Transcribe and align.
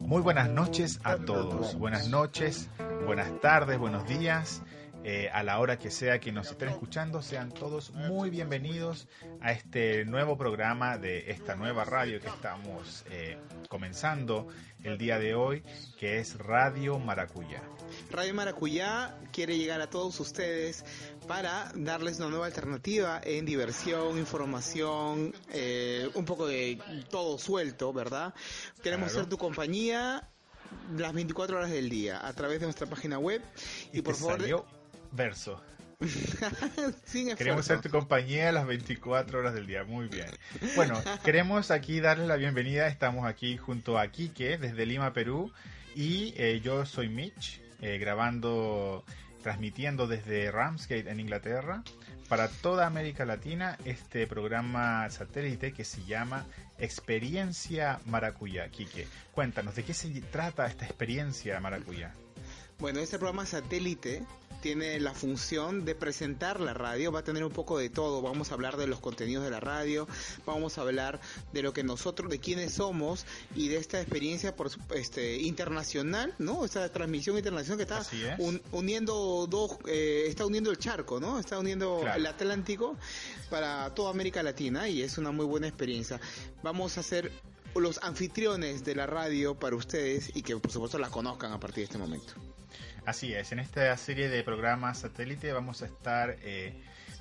Muy 0.00 0.22
buenas 0.22 0.48
noches 0.48 0.98
a 1.04 1.18
todos. 1.18 1.78
Buenas 1.78 2.08
noches, 2.08 2.70
buenas 3.04 3.30
tardes, 3.42 3.78
buenos 3.78 4.06
días. 4.08 4.62
Eh, 5.04 5.30
a 5.32 5.42
la 5.42 5.60
hora 5.60 5.78
que 5.78 5.90
sea 5.90 6.18
que 6.18 6.32
nos 6.32 6.50
estén 6.50 6.68
escuchando, 6.68 7.22
sean 7.22 7.52
todos 7.52 7.92
muy 7.92 8.30
bienvenidos 8.30 9.06
a 9.40 9.52
este 9.52 10.04
nuevo 10.04 10.36
programa 10.36 10.98
de 10.98 11.30
esta 11.30 11.54
nueva 11.54 11.84
radio 11.84 12.20
que 12.20 12.26
estamos 12.26 13.04
eh, 13.10 13.38
comenzando 13.68 14.48
el 14.82 14.98
día 14.98 15.18
de 15.18 15.34
hoy, 15.34 15.62
que 15.98 16.18
es 16.18 16.36
Radio 16.36 16.98
Maracuyá. 16.98 17.62
Radio 18.10 18.34
Maracuyá 18.34 19.16
quiere 19.32 19.56
llegar 19.56 19.80
a 19.80 19.88
todos 19.88 20.18
ustedes 20.18 20.84
para 21.28 21.70
darles 21.76 22.18
una 22.18 22.30
nueva 22.30 22.46
alternativa 22.46 23.20
en 23.22 23.46
diversión, 23.46 24.18
información, 24.18 25.32
eh, 25.52 26.10
un 26.14 26.24
poco 26.24 26.46
de 26.46 26.80
todo 27.08 27.38
suelto, 27.38 27.92
¿verdad? 27.92 28.34
Queremos 28.82 29.12
ser 29.12 29.26
tu 29.26 29.38
compañía 29.38 30.28
las 30.96 31.12
24 31.12 31.56
horas 31.56 31.70
del 31.70 31.88
día 31.88 32.26
a 32.26 32.32
través 32.32 32.60
de 32.60 32.66
nuestra 32.66 32.86
página 32.86 33.18
web 33.18 33.42
y, 33.92 34.02
por 34.02 34.16
favor 34.16 34.42
verso. 35.12 35.62
queremos 37.36 37.66
ser 37.66 37.80
tu 37.80 37.90
compañía 37.90 38.52
las 38.52 38.66
24 38.66 39.38
horas 39.38 39.54
del 39.54 39.66
día. 39.66 39.84
Muy 39.84 40.08
bien. 40.08 40.28
Bueno, 40.76 41.00
queremos 41.24 41.70
aquí 41.70 42.00
darles 42.00 42.28
la 42.28 42.36
bienvenida. 42.36 42.86
Estamos 42.86 43.26
aquí 43.26 43.56
junto 43.56 43.98
a 43.98 44.06
Quique 44.08 44.58
desde 44.58 44.86
Lima, 44.86 45.12
Perú. 45.12 45.52
Y 45.94 46.34
eh, 46.36 46.60
yo 46.62 46.86
soy 46.86 47.08
Mitch, 47.08 47.60
eh, 47.80 47.98
grabando, 47.98 49.04
transmitiendo 49.42 50.06
desde 50.06 50.50
Ramsgate 50.52 51.10
en 51.10 51.18
Inglaterra 51.18 51.82
para 52.28 52.48
toda 52.48 52.86
América 52.86 53.24
Latina 53.24 53.78
este 53.84 54.26
programa 54.26 55.08
satélite 55.10 55.72
que 55.72 55.84
se 55.84 56.04
llama 56.04 56.46
Experiencia 56.78 57.98
Maracuyá. 58.06 58.68
Quique, 58.68 59.08
cuéntanos, 59.32 59.74
¿de 59.74 59.82
qué 59.82 59.94
se 59.94 60.08
trata 60.20 60.66
esta 60.66 60.84
experiencia 60.84 61.58
Maracuyá? 61.58 62.14
Bueno, 62.80 63.00
este 63.00 63.18
programa 63.18 63.44
satélite 63.44 64.24
tiene 64.60 65.00
la 65.00 65.12
función 65.12 65.84
de 65.84 65.96
presentar 65.96 66.60
la 66.60 66.74
radio, 66.74 67.10
va 67.10 67.20
a 67.20 67.24
tener 67.24 67.44
un 67.44 67.50
poco 67.50 67.76
de 67.76 67.90
todo, 67.90 68.22
vamos 68.22 68.52
a 68.52 68.54
hablar 68.54 68.76
de 68.76 68.86
los 68.86 69.00
contenidos 69.00 69.42
de 69.42 69.50
la 69.50 69.58
radio, 69.58 70.06
vamos 70.46 70.78
a 70.78 70.82
hablar 70.82 71.20
de 71.52 71.62
lo 71.62 71.72
que 71.72 71.82
nosotros, 71.82 72.30
de 72.30 72.38
quiénes 72.38 72.74
somos 72.74 73.26
y 73.56 73.66
de 73.66 73.78
esta 73.78 74.00
experiencia 74.00 74.54
por 74.54 74.70
este 74.94 75.38
internacional, 75.38 76.32
¿no? 76.38 76.64
Esta 76.64 76.88
transmisión 76.92 77.36
internacional 77.36 77.78
que 77.78 77.82
está 77.82 78.06
uniendo 78.70 79.48
dos, 79.48 79.78
eh, 79.88 80.26
está 80.28 80.46
uniendo 80.46 80.70
el 80.70 80.78
charco, 80.78 81.18
¿no? 81.18 81.40
Está 81.40 81.58
uniendo 81.58 82.04
el 82.14 82.26
Atlántico 82.26 82.96
para 83.50 83.92
toda 83.92 84.10
América 84.10 84.40
Latina 84.44 84.88
y 84.88 85.02
es 85.02 85.18
una 85.18 85.32
muy 85.32 85.46
buena 85.46 85.66
experiencia. 85.66 86.20
Vamos 86.62 86.96
a 86.96 87.00
hacer 87.00 87.32
los 87.74 88.02
anfitriones 88.02 88.84
de 88.84 88.94
la 88.94 89.06
radio 89.06 89.54
para 89.54 89.76
ustedes 89.76 90.34
y 90.34 90.42
que 90.42 90.56
por 90.56 90.70
supuesto 90.70 90.98
la 90.98 91.10
conozcan 91.10 91.52
a 91.52 91.60
partir 91.60 91.78
de 91.78 91.84
este 91.84 91.98
momento. 91.98 92.34
Así 93.06 93.32
es, 93.32 93.52
en 93.52 93.58
esta 93.60 93.96
serie 93.96 94.28
de 94.28 94.42
programas 94.42 94.98
satélite 94.98 95.52
vamos 95.52 95.82
a 95.82 95.86
estar, 95.86 96.36
eh, 96.42 96.74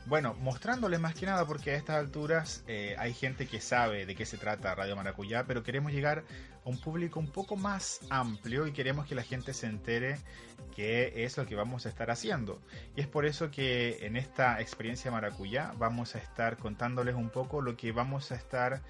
bueno, 0.06 0.34
mostrándoles 0.34 1.00
más 1.00 1.16
que 1.16 1.26
nada 1.26 1.46
porque 1.46 1.72
a 1.72 1.76
estas 1.76 1.96
alturas 1.96 2.64
eh, 2.68 2.96
hay 3.00 3.14
gente 3.14 3.48
que 3.48 3.62
sabe 3.62 4.06
de 4.06 4.16
qué 4.16 4.26
se 4.26 4.38
trata 4.38 4.76
Radio 4.76 4.98
Maracuyá, 4.98 5.46
pero 5.46 5.64
queremos 5.64 5.94
llegar 5.94 6.26
a 6.66 6.70
un 6.70 6.78
público 6.78 7.22
un 7.22 7.32
poco 7.32 7.56
más 7.56 8.02
amplio 8.10 8.68
y 8.68 8.74
queremos 8.74 9.08
que 9.08 9.16
la 9.16 9.24
gente 9.24 9.54
se 9.54 9.68
entere 9.68 10.18
qué 10.76 11.24
es 11.24 11.38
lo 11.38 11.46
que 11.46 11.56
vamos 11.56 11.86
a 11.86 11.90
estar 11.90 12.12
haciendo. 12.12 12.60
Y 12.98 13.02
es 13.02 13.08
por 13.08 13.26
eso 13.26 13.50
que 13.50 14.06
en 14.06 14.18
esta 14.18 14.60
experiencia 14.60 15.10
Maracuyá 15.10 15.72
vamos 15.78 16.16
a 16.16 16.18
estar 16.18 16.58
contándoles 16.58 17.16
un 17.16 17.30
poco 17.30 17.62
lo 17.62 17.78
que 17.78 17.94
vamos 17.94 18.34
a 18.34 18.36
estar 18.36 18.82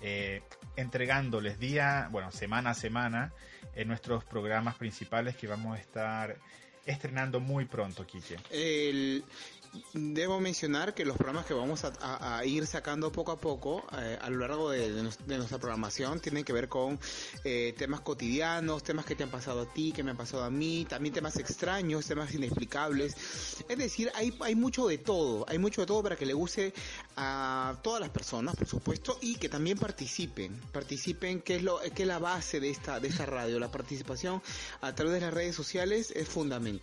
eh, 0.00 0.42
entregándoles 0.76 1.58
día, 1.58 2.08
bueno, 2.10 2.30
semana 2.30 2.70
a 2.70 2.74
semana 2.74 3.32
en 3.74 3.88
nuestros 3.88 4.24
programas 4.24 4.76
principales 4.76 5.36
que 5.36 5.46
vamos 5.46 5.76
a 5.76 5.80
estar 5.80 6.36
estrenando 6.88 7.40
muy 7.40 7.66
pronto, 7.66 8.06
Kike. 8.06 8.36
El, 8.50 9.24
Debo 9.92 10.40
mencionar 10.40 10.94
que 10.94 11.04
los 11.04 11.16
programas 11.16 11.46
que 11.46 11.54
vamos 11.54 11.84
a, 11.84 12.44
ir 12.44 12.66
sacando 12.66 13.12
poco 13.12 13.32
a 13.32 13.40
poco 13.40 13.84
eh, 13.98 14.18
a 14.20 14.30
lo 14.30 14.38
largo 14.38 14.70
de, 14.70 14.90
nuestra 15.26 15.58
programación 15.58 16.20
tienen 16.20 16.44
que 16.44 16.52
ver 16.52 16.68
con 16.68 16.98
eh, 17.44 17.74
temas 17.76 18.00
cotidianos, 18.00 18.82
temas 18.82 19.04
que 19.04 19.14
te 19.14 19.24
han 19.24 19.30
pasado 19.30 19.62
a 19.62 19.72
ti, 19.72 19.92
que 19.92 20.02
me 20.02 20.12
han 20.12 20.16
pasado 20.16 20.44
a 20.44 20.50
mí, 20.50 20.86
también 20.88 21.14
temas 21.14 21.36
extraños, 21.36 22.06
temas 22.06 22.32
inexplicables. 22.34 23.14
Es 23.68 23.78
decir, 23.78 24.10
hay, 24.14 24.34
hay 24.40 24.54
mucho 24.54 24.86
de 24.88 24.98
todo, 24.98 25.44
hay 25.48 25.58
mucho 25.58 25.82
de 25.82 25.86
todo 25.86 26.02
para 26.02 26.16
que 26.16 26.26
le 26.26 26.34
guste 26.34 26.72
a 27.16 27.76
todas 27.82 28.00
las 28.00 28.10
personas, 28.10 28.56
por 28.56 28.66
supuesto, 28.66 29.18
y 29.20 29.36
que 29.36 29.48
también 29.48 29.78
participen, 29.78 30.60
participen, 30.72 31.40
que 31.40 31.56
es, 31.56 31.62
lo, 31.62 31.80
que 31.94 32.02
es 32.02 32.08
la 32.08 32.18
base 32.18 32.60
de 32.60 32.70
esta, 32.70 33.00
de 33.00 33.08
esta 33.08 33.26
radio. 33.26 33.58
La 33.58 33.70
participación 33.70 34.42
a 34.80 34.94
través 34.94 35.14
de 35.14 35.20
las 35.20 35.34
redes 35.34 35.54
sociales 35.54 36.12
es 36.14 36.28
fundamental. 36.28 36.77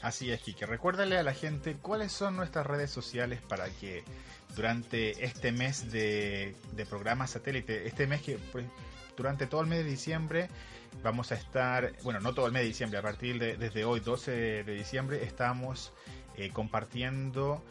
Así 0.00 0.30
es, 0.30 0.40
Kike. 0.40 0.66
Recuérdale 0.66 1.18
a 1.18 1.22
la 1.22 1.34
gente 1.34 1.76
cuáles 1.76 2.12
son 2.12 2.36
nuestras 2.36 2.66
redes 2.66 2.90
sociales 2.90 3.40
para 3.48 3.68
que 3.68 4.04
durante 4.54 5.24
este 5.24 5.50
mes 5.52 5.90
de, 5.90 6.54
programa 6.88 7.26
satélite, 7.26 7.86
este 7.86 8.06
mes 8.06 8.22
que 8.22 8.38
pues, 8.52 8.64
durante 9.16 9.46
todo 9.46 9.60
el 9.60 9.66
mes 9.66 9.84
de 9.84 9.90
diciembre 9.90 10.48
vamos 11.02 11.32
a 11.32 11.34
estar, 11.34 11.92
bueno, 12.02 12.20
no 12.20 12.32
todo 12.32 12.46
el 12.46 12.52
mes 12.52 12.62
de 12.62 12.68
diciembre, 12.68 12.98
a 12.98 13.02
partir 13.02 13.38
de 13.38 13.56
desde 13.56 13.84
hoy, 13.84 14.00
12 14.00 14.30
de 14.64 14.74
diciembre, 14.74 15.24
estamos 15.24 15.92
eh, 16.36 16.50
compartiendo 16.50 17.62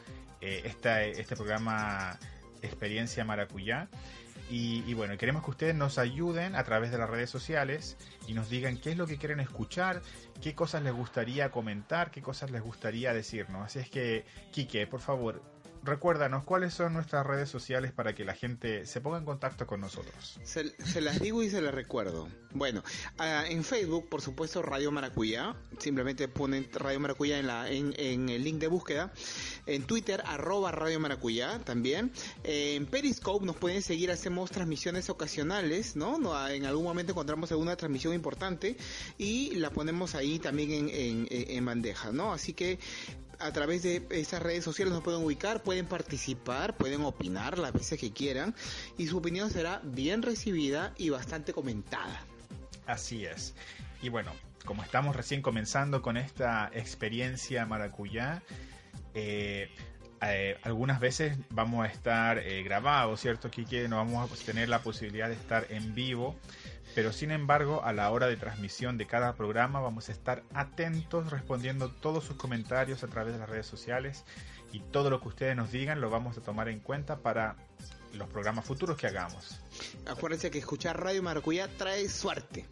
eh, 0.42 0.62
este 0.66 1.36
programa 1.36 2.20
Experiencia 2.62 3.24
Maracuyá 3.24 3.88
y, 4.50 4.94
bueno, 4.94 5.18
queremos 5.18 5.44
que 5.44 5.52
ustedes 5.52 5.76
nos 5.76 5.98
ayuden 5.98 6.56
a 6.56 6.64
través 6.64 6.92
de 6.92 6.98
las 6.98 7.10
redes 7.10 7.30
sociales 7.30 7.98
y 8.28 8.34
nos 8.34 8.50
digan 8.50 8.78
qué 8.78 8.92
es 8.92 8.98
lo 8.98 9.06
que 9.06 9.18
quieren 9.18 9.42
escuchar, 9.42 10.02
qué 10.42 10.56
cosas 10.56 10.84
les 10.84 10.94
gustaría 10.94 11.52
comentar, 11.52 12.12
qué 12.12 12.22
cosas 12.22 12.52
les 12.52 12.62
gustaría 12.62 13.14
decirnos. 13.14 13.66
Así 13.66 13.80
es 13.80 13.90
que, 13.90 14.26
Quique, 14.52 14.88
por 14.88 15.02
favor, 15.02 15.44
recuérdanos 15.88 16.44
cuáles 16.44 16.74
son 16.74 16.94
nuestras 16.94 17.26
redes 17.26 17.50
sociales 17.50 17.92
para 17.92 18.14
que 18.14 18.24
la 18.26 18.36
gente 18.36 18.86
se 18.86 19.02
ponga 19.02 19.18
en 19.18 19.26
contacto 19.26 19.66
con 19.66 19.82
nosotros. 19.82 20.40
Se, 20.44 21.02
las 21.02 21.20
digo 21.20 21.42
y 21.42 21.50
se 21.50 21.62
las 21.62 21.74
recuerdo. 21.74 22.28
Bueno, 22.54 22.84
ah, 23.18 23.46
en 23.48 23.64
Facebook, 23.64 24.08
por 24.10 24.22
supuesto, 24.22 24.62
Radio 24.62 24.92
Maracuyá. 24.92 25.56
Simplemente 25.80 26.28
ponen 26.28 26.70
Radio 26.74 27.00
Maracuyá 27.00 27.40
en, 27.40 27.48
la, 27.48 27.70
en, 27.70 28.30
el 28.30 28.44
link 28.44 28.60
de 28.60 28.68
búsqueda. 28.68 29.12
En 29.66 29.84
Twitter, 29.84 30.22
arroba 30.26 30.72
Radio 30.72 31.00
Maracuyá 31.00 31.60
también. 31.60 32.12
en 32.44 32.86
Periscope 32.86 33.46
nos 33.46 33.56
pueden 33.56 33.82
seguir, 33.82 34.12
hacemos 34.12 34.52
transmisiones 34.52 35.10
ocasionales, 35.10 35.96
¿no? 35.96 36.18
En 36.50 36.66
algún 36.66 36.84
momento 36.84 37.14
encontramos 37.14 37.52
alguna 37.52 37.76
transmisión 37.76 38.14
importante 38.14 38.78
y 39.18 39.56
la 39.56 39.70
ponemos 39.70 40.16
ahí 40.16 40.40
también 40.40 40.72
en, 40.72 40.90
en, 40.90 41.28
en 41.30 41.66
bandeja, 41.66 42.12
¿no? 42.12 42.34
Así 42.34 42.54
que 42.54 42.80
a 43.40 43.52
través 43.52 43.84
de 43.84 44.06
esas 44.10 44.42
redes 44.42 44.64
sociales 44.64 44.94
nos 44.94 45.04
pueden 45.04 45.24
ubicar, 45.24 45.62
pueden 45.64 45.86
participar, 45.86 46.76
pueden 46.78 47.02
opinar 47.02 47.58
las 47.58 47.74
veces 47.74 48.00
que 48.00 48.12
quieran 48.12 48.56
y 48.98 49.08
su 49.08 49.18
opinión 49.18 49.50
será 49.50 49.82
bien 49.84 50.22
recibida 50.22 50.94
y 50.98 51.10
bastante 51.10 51.54
comentada. 51.54 52.26
Así 52.86 53.26
es. 53.26 53.54
Y 54.02 54.10
bueno, 54.10 54.32
como 54.66 54.84
estamos 54.84 55.16
recién 55.16 55.42
comenzando 55.42 56.02
con 56.02 56.18
esta 56.18 56.70
experiencia 56.74 57.66
maracuyá, 57.66 58.42
eh, 59.14 59.70
eh, 60.22 60.58
algunas 60.64 61.00
veces 61.00 61.38
vamos 61.50 61.86
a 61.86 61.90
estar 61.90 62.40
eh, 62.40 62.64
grabados, 62.64 63.22
¿cierto, 63.22 63.52
Kike? 63.52 63.88
No 63.88 63.98
vamos 63.98 64.32
a 64.32 64.46
tener 64.46 64.68
la 64.68 64.82
posibilidad 64.82 65.28
de 65.28 65.36
estar 65.36 65.68
en 65.70 65.94
vivo 65.94 66.36
pero 66.98 67.14
sin 67.14 67.30
embargo 67.30 67.84
a 67.84 67.94
la 67.94 68.10
hora 68.10 68.26
de 68.26 68.38
transmisión 68.38 68.98
de 68.98 69.06
cada 69.06 69.36
programa 69.36 69.80
vamos 69.80 70.10
a 70.10 70.12
estar 70.12 70.42
atentos 70.56 71.30
respondiendo 71.30 71.92
todos 71.92 72.24
sus 72.24 72.38
comentarios 72.38 73.04
a 73.04 73.08
través 73.08 73.34
de 73.34 73.40
las 73.40 73.48
redes 73.48 73.68
sociales 73.68 74.24
y 74.72 74.80
todo 74.80 75.12
lo 75.12 75.22
que 75.22 75.28
ustedes 75.28 75.56
nos 75.56 75.72
digan 75.72 76.02
lo 76.02 76.10
vamos 76.10 76.40
a 76.40 76.42
tomar 76.42 76.70
en 76.70 76.80
cuenta 76.80 77.18
para 77.18 77.56
los 78.14 78.28
programas 78.30 78.66
futuros 78.66 78.98
que 78.98 79.06
hagamos. 79.06 79.60
Acuérdense 80.08 80.50
que 80.50 80.58
escuchar 80.58 81.00
Radio 81.00 81.22
Maracuyá 81.22 81.68
trae 81.68 82.10
suerte. 82.10 82.66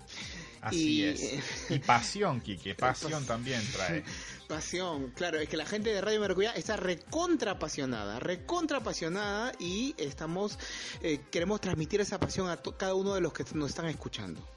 Así 0.66 1.06
es. 1.06 1.44
Y 1.70 1.80
pasión, 1.80 2.42
Quique, 2.42 2.74
pasión 2.74 3.26
también 3.26 3.62
trae. 3.72 4.04
Pasión, 4.48 5.10
claro, 5.12 5.40
es 5.40 5.50
que 5.50 5.58
la 5.58 5.66
gente 5.66 5.92
de 5.92 6.02
Radio 6.02 6.20
Maracuyá 6.20 6.52
está 6.52 6.76
recontra 6.76 7.54
apasionada, 7.54 8.20
recontra 8.20 8.78
apasionada 8.78 9.52
y 9.60 9.96
estamos, 9.98 10.60
eh, 11.02 11.20
queremos 11.32 11.62
transmitir 11.62 12.00
esa 12.00 12.20
pasión 12.20 12.50
a 12.50 12.62
cada 12.78 12.94
uno 12.94 13.16
de 13.16 13.22
los 13.22 13.34
que 13.34 13.44
nos 13.56 13.70
están 13.70 13.88
escuchando. 13.88 14.48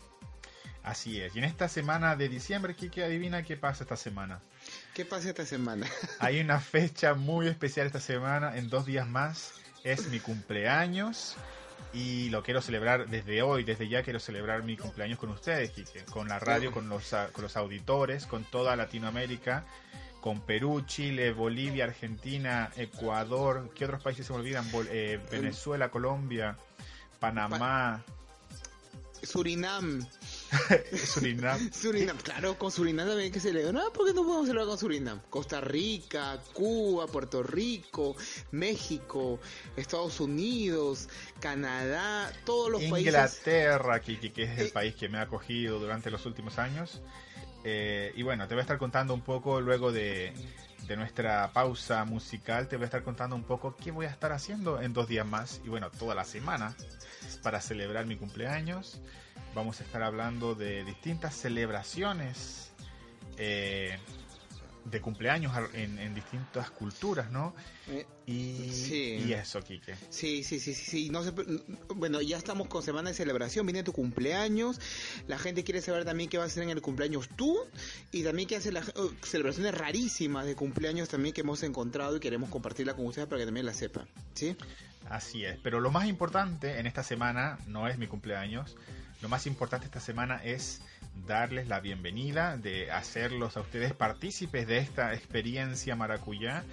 Así 0.83 1.21
es, 1.23 1.35
y 1.35 1.39
en 1.39 1.45
esta 1.45 1.71
semana 1.71 2.17
de 2.17 2.29
diciembre, 2.29 2.75
Kike, 2.75 3.03
adivina 3.03 3.43
qué 3.43 3.57
pasa 3.57 3.85
esta 3.85 3.97
semana. 3.97 4.41
¿Qué 4.93 5.07
pasa 5.07 5.31
esta 5.31 5.47
semana? 5.47 5.87
Hay 6.19 6.41
una 6.41 6.61
fecha 6.61 7.15
muy 7.15 7.49
especial 7.49 7.87
esta 7.87 8.01
semana, 8.01 8.59
en 8.59 8.69
dos 8.69 8.85
días 8.85 9.09
más, 9.09 9.55
es 9.85 10.09
mi 10.09 10.21
cumpleaños 10.21 11.37
y 11.93 12.29
lo 12.31 12.43
quiero 12.43 12.61
celebrar 12.61 13.09
desde 13.09 13.43
hoy, 13.43 13.65
desde 13.65 13.89
ya 13.89 14.03
quiero 14.03 14.21
celebrar 14.21 14.63
mi 14.63 14.77
cumpleaños 14.77 15.19
con 15.19 15.31
ustedes, 15.31 15.73
con 16.11 16.29
la 16.29 16.39
radio, 16.39 16.71
con 16.73 16.89
los, 16.89 17.15
con 17.33 17.43
los 17.43 17.57
auditores, 17.57 18.27
con 18.27 18.45
toda 18.45 18.77
Latinoamérica 18.77 19.65
con 20.21 20.41
Perú, 20.41 20.83
Chile, 20.85 21.33
Bolivia, 21.33 21.85
Argentina, 21.85 22.71
Ecuador, 22.77 23.71
¿qué 23.75 23.85
otros 23.85 24.03
países 24.03 24.27
se 24.27 24.33
me 24.33 24.41
olvidan? 24.41 24.69
Bol- 24.73 24.89
eh, 24.91 25.21
Venezuela, 25.31 25.91
Colombia, 25.91 26.59
Panamá, 27.21 28.03
Surinam. 29.23 30.05
Surinam. 31.07 31.73
Surinam, 31.73 32.17
claro, 32.23 32.59
con 32.59 32.71
Surinam 32.71 33.07
también 33.09 33.31
que 33.33 33.41
celebrar. 33.41 33.75
No, 33.75 33.93
¿por 33.93 34.07
qué 34.07 34.15
no 34.15 34.23
podemos 34.23 34.47
celebrar 34.47 34.67
con 34.67 34.79
Surinam? 34.79 35.21
Costa 35.31 35.61
Rica, 35.61 36.39
Cuba, 36.53 37.07
Puerto 37.07 37.43
Rico, 37.43 38.17
México, 38.51 39.39
Estados 39.77 40.21
Unidos, 40.21 41.09
Canadá, 41.41 42.33
todos 42.45 42.71
los 42.71 42.83
países. 42.85 43.07
Inglaterra, 43.15 44.01
que, 44.01 44.19
que- 44.19 44.33
que 44.33 44.43
es 44.45 44.59
el 44.59 44.67
Eh. 44.67 44.71
país 44.71 44.95
que 44.95 45.09
me 45.09 45.19
ha 45.19 45.23
acogido 45.23 45.79
durante 45.79 46.11
los 46.11 46.25
últimos 46.27 46.59
años. 46.59 47.01
Eh, 47.65 48.13
y 48.17 48.23
bueno, 48.23 48.47
te 48.49 48.55
voy 48.55 48.61
a 48.61 48.63
estar 48.63 48.79
contando 48.79 49.13
un 49.15 49.21
poco 49.23 49.61
luego 49.61 49.93
de, 49.93 50.33
de 50.87 50.97
nuestra 50.97 51.53
pausa 51.53 52.05
musical, 52.05 52.69
te 52.69 52.77
voy 52.77 52.85
a 52.85 52.87
estar 52.87 53.03
contando 53.03 53.35
un 53.37 53.43
poco 53.45 53.77
qué 53.77 53.91
voy 53.91 54.07
a 54.07 54.11
estar 54.11 54.33
haciendo 54.33 54.81
en 54.81 54.93
dos 54.93 55.09
días 55.09 55.27
más 55.27 55.61
y 55.65 55.69
bueno, 55.69 55.91
toda 55.91 56.15
la 56.15 56.25
semana 56.25 56.75
para 57.43 57.61
celebrar 57.61 58.07
mi 58.07 58.17
cumpleaños. 58.17 59.01
Vamos 59.59 59.81
a 59.81 59.85
estar 59.85 60.05
hablando 60.05 60.55
de 60.55 60.85
distintas 60.85 61.35
celebraciones 61.35 62.71
eh, 63.39 63.99
de 64.85 65.01
cumpleaños 65.01 65.53
en, 65.75 65.99
en 65.99 66.15
distintas 66.15 66.71
culturas, 66.71 67.31
¿no? 67.33 67.55
Eh, 67.89 68.07
Y, 68.27 68.71
Sí. 68.73 69.25
y 69.27 69.33
eso, 69.33 69.61
Quique. 69.63 69.95
Sí, 70.11 70.45
sí, 70.45 70.61
sí, 70.61 70.75
sí, 70.75 70.85
sí. 70.85 71.11
No 71.11 71.25
se- 71.25 71.33
bueno, 71.95 72.21
ya 72.21 72.37
estamos 72.37 72.69
con 72.69 72.83
semana 72.85 73.09
de 73.11 73.17
celebración, 73.17 73.67
viene 73.67 73.83
tu 73.83 73.93
cumpleaños. 73.93 74.81
La 75.27 75.39
gente 75.39 75.65
quiere 75.65 75.83
saber 75.83 76.05
también 76.05 76.31
qué 76.31 76.39
va 76.39 76.45
a 76.45 76.47
hacer 76.47 76.63
en 76.63 76.71
el 76.71 76.81
cumpleaños 76.81 77.29
tú 77.35 77.59
y 78.13 78.23
también 78.23 78.47
qué 78.49 78.57
hace 78.57 78.71
las 78.71 78.89
eh, 78.91 78.93
celebraciones 79.23 79.75
rarísimas 79.77 80.47
de 80.47 80.55
cumpleaños 80.55 81.09
también 81.09 81.35
que 81.35 81.41
hemos 81.41 81.63
encontrado 81.65 82.17
y 82.17 82.21
queremos 82.21 82.49
compartirla 82.49 82.95
con 82.95 83.07
ustedes 83.07 83.27
para 83.27 83.41
que 83.41 83.45
también 83.47 83.67
la 83.67 83.75
sepan. 83.75 84.07
¿Sí? 84.35 84.57
Así 85.11 85.45
es, 85.45 85.59
pero 85.63 85.81
lo 85.81 85.91
más 85.91 86.07
importante 86.07 86.79
en 86.79 86.87
esta 86.87 87.03
semana 87.03 87.59
no 87.67 87.89
es 87.89 87.97
mi 87.99 88.07
cumpleaños, 88.09 88.77
lo 89.21 89.29
más 89.29 89.47
importante 89.47 89.87
esta 89.87 90.01
semana 90.01 90.41
es 90.45 90.81
darles 91.27 91.69
la 91.69 91.81
bienvenida, 91.81 92.57
de 92.57 92.91
hacerlos 92.93 93.57
a 93.57 93.61
ustedes 93.61 93.93
partícipes 93.93 94.67
de 94.67 94.79
esta 94.79 95.15
experiencia 95.15 95.97
maracuyá, 95.97 96.65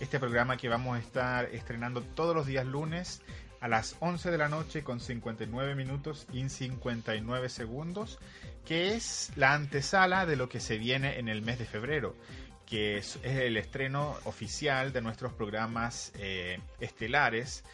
este 0.00 0.18
programa 0.18 0.56
que 0.56 0.68
vamos 0.68 0.96
a 0.96 1.00
estar 1.00 1.44
estrenando 1.46 2.02
todos 2.02 2.34
los 2.34 2.46
días 2.46 2.66
lunes 2.66 3.22
a 3.60 3.68
las 3.68 3.96
11 4.00 4.32
de 4.32 4.38
la 4.38 4.48
noche 4.48 4.82
con 4.82 4.98
59 4.98 5.76
minutos 5.76 6.26
y 6.32 6.48
59 6.48 7.48
segundos, 7.48 8.18
que 8.66 8.94
es 8.94 9.30
la 9.36 9.54
antesala 9.54 10.26
de 10.26 10.34
lo 10.34 10.48
que 10.48 10.58
se 10.58 10.78
viene 10.78 11.20
en 11.20 11.28
el 11.28 11.42
mes 11.42 11.58
de 11.60 11.66
febrero 11.66 12.16
que 12.72 12.96
es, 12.96 13.18
el 13.22 13.58
estreno 13.58 14.16
oficial 14.24 14.94
de 14.94 15.02
nuestros 15.02 15.34
programas 15.34 16.10
eh, 16.18 16.58
estelares. 16.80 17.64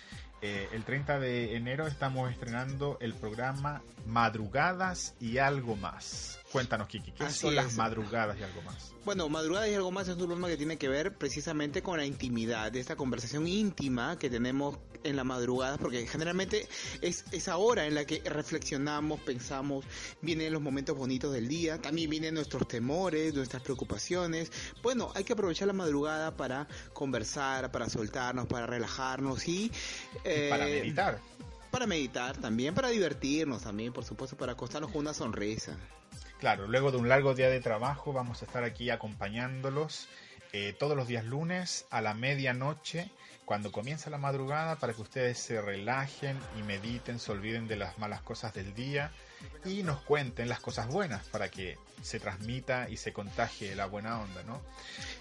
Eh, 0.41 0.69
el 0.73 0.85
30 0.85 1.19
de 1.19 1.57
enero 1.57 1.87
estamos 1.87 2.31
estrenando 2.31 2.97
el 3.01 3.15
programa 3.15 3.83
Madrugadas 4.07 5.15
y 5.21 5.39
algo 5.39 5.75
más. 5.75 6.38
Cuéntanos, 6.53 6.89
Kiki, 6.89 7.13
¿qué 7.13 7.25
Así 7.25 7.41
son 7.41 7.55
las 7.55 7.75
madrugadas 7.77 8.39
y 8.39 8.43
algo 8.43 8.63
más? 8.63 8.93
Bueno, 9.05 9.29
madrugada 9.29 9.69
y 9.69 9.75
algo 9.75 9.91
más 9.91 10.09
es 10.09 10.15
un 10.15 10.21
programa 10.21 10.49
que 10.49 10.57
tiene 10.57 10.79
que 10.79 10.89
ver 10.89 11.15
precisamente 11.15 11.83
con 11.83 11.99
la 11.99 12.07
intimidad, 12.07 12.73
de 12.73 12.81
esta 12.81 12.97
conversación 12.97 13.47
íntima 13.47 14.19
que 14.19 14.31
tenemos 14.31 14.79
en 15.05 15.17
la 15.17 15.25
madrugada, 15.25 15.77
porque 15.77 16.07
generalmente 16.07 16.67
es 17.03 17.25
esa 17.33 17.59
hora 17.59 17.87
en 17.87 17.95
la 17.95 18.05
que 18.07 18.23
reflexionamos, 18.25 19.21
pensamos, 19.21 19.85
vienen 20.23 20.53
los 20.53 20.63
momentos 20.63 20.97
bonitos 20.97 21.33
del 21.33 21.49
día, 21.49 21.81
también 21.81 22.09
vienen 22.09 22.35
nuestros 22.35 22.67
temores, 22.67 23.35
nuestras 23.35 23.63
preocupaciones. 23.63 24.51
Bueno, 24.83 25.13
hay 25.15 25.25
que 25.25 25.35
aprovechar 25.35 25.69
la 25.69 25.75
madrugada 25.75 26.37
para 26.37 26.67
conversar, 26.95 27.71
para 27.71 27.89
soltarnos, 27.91 28.47
para 28.47 28.67
relajarnos 28.67 29.47
y... 29.47 29.71
eh, 30.25 30.49
Para 30.51 30.65
meditar. 30.65 31.21
Para 31.71 31.87
meditar 31.87 32.39
también, 32.39 32.75
para 32.75 32.89
divertirnos 32.89 33.63
también, 33.63 33.93
por 33.93 34.05
supuesto, 34.05 34.37
para 34.37 34.53
acostarnos 34.53 34.91
con 34.91 35.01
una 35.01 35.13
sonrisa. 35.13 35.77
Claro, 36.39 36.69
luego 36.69 36.93
de 36.93 36.99
un 36.99 37.09
largo 37.09 37.35
día 37.35 37.51
de 37.51 37.61
trabajo 37.61 38.13
vamos 38.13 38.43
a 38.43 38.45
estar 38.45 38.63
aquí 38.63 38.91
acompañándolos 38.91 40.09
eh, 40.53 40.73
todos 40.79 40.97
los 40.97 41.09
días 41.09 41.25
lunes 41.25 41.85
a 41.91 42.01
la 42.01 42.15
medianoche, 42.15 43.11
cuando 43.45 43.73
comienza 43.73 44.09
la 44.09 44.19
madrugada, 44.19 44.77
para 44.77 44.95
que 44.95 45.03
ustedes 45.03 45.39
se 45.39 45.61
relajen 45.61 46.39
y 46.57 46.63
mediten, 46.63 47.19
se 47.19 47.33
olviden 47.33 47.67
de 47.67 47.75
las 47.77 47.99
malas 47.99 48.23
cosas 48.23 48.55
del 48.55 48.73
día 48.73 49.11
y 49.65 49.83
nos 49.83 50.01
cuenten 50.03 50.49
las 50.49 50.61
cosas 50.61 50.87
buenas 50.89 51.27
para 51.29 51.51
que 51.51 51.77
se 52.03 52.21
transmita 52.21 52.89
y 52.89 52.97
se 52.97 53.13
contagie 53.13 53.75
la 53.75 53.87
buena 53.87 54.21
onda, 54.21 54.43
¿no? 54.45 54.63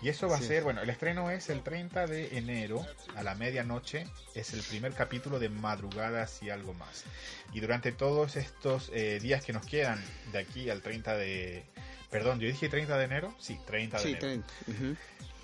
Y 0.01 0.09
eso 0.09 0.27
va 0.29 0.37
Sí. 0.37 0.43
a 0.43 0.47
ser, 0.47 0.63
bueno, 0.63 0.81
el 0.81 0.89
estreno 0.89 1.31
es 1.31 1.49
el 1.49 1.63
30 1.63 2.05
de 2.05 2.37
enero 2.37 2.85
a 3.15 3.23
la 3.23 3.33
medianoche, 3.35 4.05
es 4.35 4.53
el 4.53 4.61
primer 4.61 4.93
capítulo 4.93 5.39
de 5.39 5.49
Madrugadas 5.49 6.41
y 6.43 6.49
algo 6.51 6.73
más. 6.75 7.03
Y 7.51 7.59
durante 7.61 7.91
todos 7.91 8.35
estos 8.35 8.91
eh, 8.93 9.19
días 9.21 9.43
que 9.43 9.53
nos 9.53 9.65
quedan 9.65 10.01
de 10.31 10.39
aquí 10.39 10.69
al 10.69 10.81
30 10.81 11.15
de... 11.17 11.65
Perdón, 12.11 12.39
yo 12.39 12.47
dije 12.47 12.69
30 12.69 12.95
de 12.97 13.03
enero, 13.03 13.35
sí, 13.39 13.59
30 13.65 13.97
de 13.97 14.03
Sí, 14.03 14.09
enero. 14.21 14.43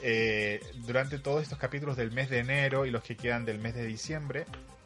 Eh, 0.06 0.62
durante 0.86 1.18
todos 1.18 1.42
estos 1.42 1.58
capítulos 1.58 1.96
del 1.98 2.12
mes 2.12 2.30
de 2.30 2.40
enero 2.40 2.86
y 2.86 2.92
los 2.92 3.04
que 3.04 3.16
quedan 3.18 3.46
del 3.46 3.58
mes 3.60 3.74
de 3.74 3.86
diciembre, 3.86 4.46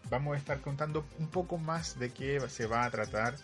vamos 0.10 0.36
a 0.36 0.38
estar 0.40 0.62
contando 0.62 1.06
un 1.20 1.28
poco 1.28 1.58
más 1.58 2.00
de 2.00 2.12
qué 2.12 2.40
se 2.50 2.68
va 2.68 2.86
a 2.86 2.92
tratar 2.92 3.36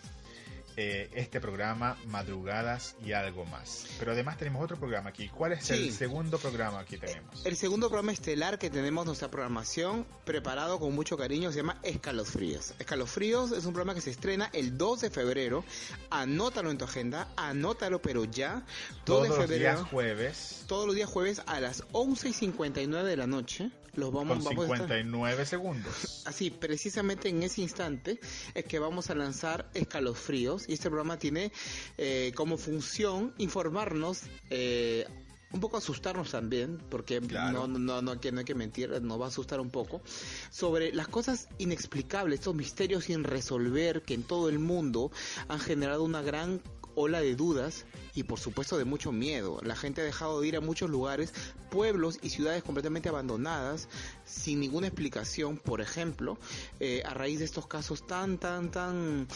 eh, 0.76 1.10
este 1.14 1.40
programa, 1.40 1.96
Madrugadas 2.06 2.96
y 3.04 3.12
algo 3.12 3.44
más. 3.44 3.86
Pero 3.98 4.12
además 4.12 4.36
tenemos 4.38 4.62
otro 4.64 4.76
programa 4.78 5.10
aquí. 5.10 5.28
¿Cuál 5.28 5.52
es 5.52 5.64
Sí. 5.66 5.74
el 5.74 5.92
segundo 5.92 6.38
programa 6.38 6.84
que 6.84 6.98
tenemos? 6.98 7.44
El 7.46 7.56
segundo 7.56 7.88
programa 7.88 8.12
estelar 8.12 8.58
que 8.58 8.70
tenemos 8.70 9.06
nuestra 9.06 9.30
programación 9.30 10.06
preparado 10.24 10.78
con 10.78 10.94
mucho 10.94 11.16
cariño 11.16 11.50
se 11.52 11.58
llama 11.58 11.78
Escalofríos. 11.82 12.74
Escalofríos 12.78 13.52
es 13.52 13.64
un 13.66 13.72
programa 13.72 13.94
que 13.94 14.00
se 14.00 14.10
estrena 14.10 14.50
el 14.52 14.76
2 14.76 15.02
de 15.02 15.10
febrero. 15.10 15.64
Anótalo 16.10 16.70
en 16.70 16.78
tu 16.78 16.84
agenda, 16.84 17.28
anótalo 17.36 18.00
pero 18.02 18.24
ya. 18.24 18.62
2 18.64 19.04
Todos 19.04 19.22
de 19.24 19.28
los 19.28 19.38
febrero, 19.38 19.60
días 19.76 19.88
jueves 19.90 20.64
todos 20.66 20.86
los 20.86 20.94
días 20.96 21.08
jueves 21.10 21.42
a 21.46 21.60
las 21.60 21.84
11 21.92 22.30
y 22.30 22.32
59 22.32 23.08
de 23.08 23.16
la 23.16 23.26
noche. 23.26 23.70
Los 23.96 24.12
vamos, 24.12 24.38
con 24.38 24.44
vamos 24.44 24.64
a 24.64 24.76
59 24.76 25.46
segundos. 25.46 26.22
Así, 26.26 26.50
precisamente 26.50 27.28
en 27.28 27.42
ese 27.42 27.62
instante 27.62 28.20
es 28.54 28.64
que 28.64 28.78
vamos 28.78 29.10
a 29.10 29.14
lanzar 29.14 29.70
Escalofríos 29.74 30.68
y 30.68 30.74
este 30.74 30.88
programa 30.88 31.18
tiene 31.18 31.52
eh, 31.98 32.32
como 32.34 32.56
función 32.56 33.34
informarnos, 33.38 34.22
eh, 34.50 35.06
un 35.52 35.60
poco 35.60 35.76
asustarnos 35.76 36.32
también, 36.32 36.78
porque 36.90 37.20
Claro. 37.20 37.68
no, 37.68 37.78
no, 37.78 38.02
no, 38.02 38.20
que 38.20 38.32
no 38.32 38.40
hay 38.40 38.44
que 38.44 38.56
mentir, 38.56 38.90
nos 39.02 39.20
va 39.20 39.26
a 39.26 39.28
asustar 39.28 39.60
un 39.60 39.70
poco, 39.70 40.02
sobre 40.50 40.92
las 40.92 41.06
cosas 41.06 41.48
inexplicables, 41.58 42.40
estos 42.40 42.56
misterios 42.56 43.04
sin 43.04 43.22
resolver 43.22 44.02
que 44.02 44.14
en 44.14 44.24
todo 44.24 44.48
el 44.48 44.58
mundo 44.58 45.12
han 45.46 45.60
generado 45.60 46.02
una 46.02 46.22
gran 46.22 46.60
ola 46.94 47.20
de 47.20 47.36
dudas 47.36 47.84
y 48.14 48.24
por 48.24 48.38
supuesto 48.38 48.78
de 48.78 48.84
mucho 48.84 49.12
miedo. 49.12 49.60
La 49.62 49.76
gente 49.76 50.00
ha 50.00 50.04
dejado 50.04 50.40
de 50.40 50.48
ir 50.48 50.56
a 50.56 50.60
muchos 50.60 50.90
lugares, 50.90 51.32
pueblos 51.70 52.18
y 52.22 52.30
ciudades 52.30 52.62
completamente 52.62 53.08
abandonadas, 53.08 53.88
sin 54.24 54.60
ninguna 54.60 54.86
explicación, 54.86 55.58
por 55.58 55.80
ejemplo, 55.80 56.38
eh, 56.80 57.02
a 57.04 57.14
raíz 57.14 57.38
de 57.40 57.44
estos 57.44 57.66
casos 57.66 58.06
tan, 58.06 58.38
tan, 58.38 58.70
tan 58.70 59.26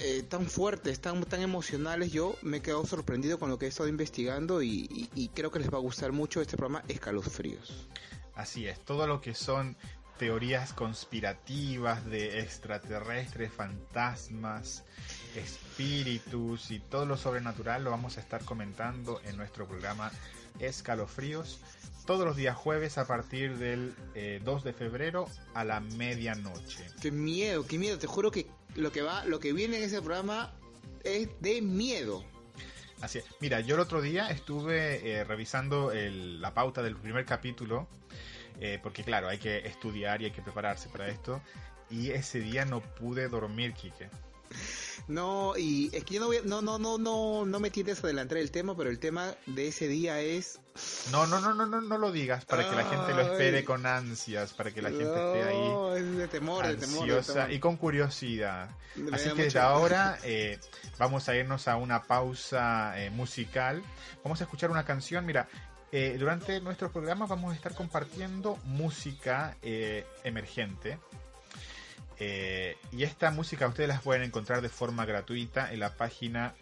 eh, 0.00 0.22
tan 0.22 0.46
fuertes, 0.46 1.00
tan, 1.00 1.24
tan 1.24 1.40
emocionales, 1.40 2.12
yo 2.12 2.36
me 2.42 2.58
he 2.58 2.62
quedado 2.62 2.86
sorprendido 2.86 3.38
con 3.38 3.50
lo 3.50 3.58
que 3.58 3.66
he 3.66 3.68
estado 3.68 3.88
investigando 3.88 4.62
y, 4.62 5.30
creo 5.34 5.50
que 5.50 5.58
les 5.58 5.72
va 5.72 5.78
a 5.78 5.80
gustar 5.80 6.12
mucho 6.12 6.40
este 6.40 6.56
programa 6.56 6.84
Escalofríos. 6.88 7.88
Así 8.34 8.66
es, 8.66 8.78
todo 8.84 9.06
lo 9.06 9.20
que 9.20 9.34
son 9.34 9.76
teorías 10.18 10.72
conspirativas 10.72 12.04
de 12.06 12.40
extraterrestres, 12.40 13.52
fantasmas, 13.52 14.84
espíritus 15.38 16.70
y 16.70 16.78
todo 16.80 17.06
lo 17.06 17.16
sobrenatural 17.16 17.84
lo 17.84 17.90
vamos 17.90 18.16
a 18.18 18.20
estar 18.20 18.44
comentando 18.44 19.20
en 19.24 19.36
nuestro 19.36 19.66
programa 19.66 20.10
Escalofríos 20.60 21.60
todos 22.06 22.24
los 22.26 22.36
días 22.36 22.56
jueves 22.56 22.96
a 22.98 23.06
partir 23.06 23.58
del 23.58 23.94
eh, 24.14 24.40
2 24.44 24.64
de 24.64 24.72
febrero 24.72 25.28
a 25.54 25.64
la 25.64 25.80
medianoche. 25.80 26.86
Qué 27.02 27.10
miedo, 27.10 27.66
qué 27.66 27.78
miedo, 27.78 27.98
te 27.98 28.06
juro 28.06 28.30
que 28.30 28.46
lo 28.74 28.90
que 28.92 29.02
va, 29.02 29.24
lo 29.26 29.40
que 29.40 29.52
viene 29.52 29.76
en 29.78 29.84
ese 29.84 30.00
programa 30.00 30.52
es 31.04 31.28
de 31.40 31.60
miedo. 31.62 32.24
Así 33.00 33.18
es. 33.18 33.24
Mira, 33.40 33.60
yo 33.60 33.74
el 33.74 33.80
otro 33.80 34.00
día 34.00 34.28
estuve 34.30 35.10
eh, 35.18 35.24
revisando 35.24 35.92
el- 35.92 36.40
la 36.40 36.54
pauta 36.54 36.82
del 36.82 36.96
primer 36.96 37.24
capítulo, 37.26 37.86
eh, 38.60 38.80
porque 38.82 39.04
claro, 39.04 39.28
hay 39.28 39.38
que 39.38 39.58
estudiar 39.58 40.20
y 40.22 40.26
hay 40.26 40.30
que 40.32 40.42
prepararse 40.42 40.88
para 40.88 41.08
esto, 41.08 41.40
y 41.90 42.10
ese 42.10 42.40
día 42.40 42.64
no 42.64 42.80
pude 42.80 43.28
dormir, 43.28 43.74
Quique. 43.74 44.08
No, 45.06 45.56
y 45.56 45.90
es 45.94 46.04
que 46.04 46.14
yo 46.14 46.20
no 46.20 46.26
voy, 46.26 46.36
a- 46.38 46.42
no, 46.42 46.60
no, 46.60 46.78
no, 46.78 46.98
no, 46.98 47.46
no 47.46 47.60
me 47.60 47.70
tientes 47.70 47.98
a 48.02 48.06
adelantar 48.06 48.36
el 48.38 48.50
tema, 48.50 48.76
pero 48.76 48.90
el 48.90 48.98
tema 48.98 49.34
de 49.46 49.68
ese 49.68 49.88
día 49.88 50.20
es 50.20 50.60
No, 51.10 51.26
no, 51.26 51.40
no, 51.40 51.54
no, 51.54 51.64
no, 51.66 51.80
no 51.80 51.96
lo 51.98 52.12
digas 52.12 52.44
para 52.44 52.68
que 52.68 52.76
la 52.76 52.84
gente 52.84 53.14
lo 53.14 53.22
espere 53.22 53.64
con 53.64 53.86
ansias, 53.86 54.52
para 54.52 54.70
que 54.70 54.82
la 54.82 54.90
gente 54.90 55.04
esté 55.04 55.42
ahí 55.44 55.68
No, 55.70 55.96
es 55.96 56.16
de 56.16 56.28
temor, 56.28 56.66
de 56.66 56.76
temor, 56.76 57.06
de 57.08 57.14
ansiosa 57.16 57.32
temor. 57.32 57.52
y 57.52 57.58
con 57.60 57.76
curiosidad. 57.78 58.70
Me 58.96 59.16
Así 59.16 59.30
que 59.30 59.44
desde 59.44 59.60
ahora 59.60 60.18
eh, 60.24 60.58
vamos 60.98 61.26
a 61.28 61.34
irnos 61.36 61.68
a 61.68 61.76
una 61.76 62.02
pausa 62.02 62.92
eh, 63.02 63.08
musical. 63.10 63.82
Vamos 64.22 64.40
a 64.40 64.44
escuchar 64.44 64.70
una 64.70 64.84
canción. 64.84 65.24
Mira, 65.24 65.48
eh, 65.90 66.16
durante 66.18 66.60
nuestros 66.60 66.90
programas 66.92 67.30
vamos 67.30 67.52
a 67.52 67.56
estar 67.56 67.74
compartiendo 67.74 68.58
música 68.64 69.56
eh, 69.62 70.04
emergente. 70.22 70.98
Eh, 72.20 72.76
y 72.92 73.04
esta 73.04 73.30
música 73.30 73.68
ustedes 73.68 73.88
las 73.88 74.02
pueden 74.02 74.22
encontrar 74.22 74.60
de 74.60 74.68
forma 74.68 75.04
gratuita 75.04 75.72
en 75.72 75.78
la 75.80 75.94
página. 75.94 76.54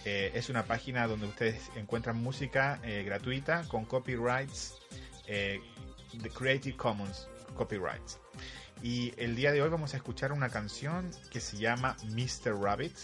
Eh, 0.06 0.32
es 0.34 0.50
una 0.50 0.63
página 0.63 1.08
donde 1.08 1.27
ustedes 1.27 1.70
encuentran 1.75 2.16
música 2.16 2.80
eh, 2.84 3.04
gratuita 3.04 3.68
con 3.68 3.84
copyrights 3.84 4.75
de 5.27 5.60
Creative 6.34 6.77
Commons 6.77 7.27
copyrights. 7.58 8.20
Y 8.81 9.13
el 9.17 9.36
día 9.36 9.51
de 9.51 9.62
hoy 9.62 9.69
vamos 9.69 9.93
a 9.93 9.98
escuchar 9.98 10.31
una 10.31 10.50
canción 10.50 11.10
que 11.31 11.39
se 11.39 11.57
llama 11.57 11.98
Mr. 12.03 12.55
Rabbit, 12.60 12.96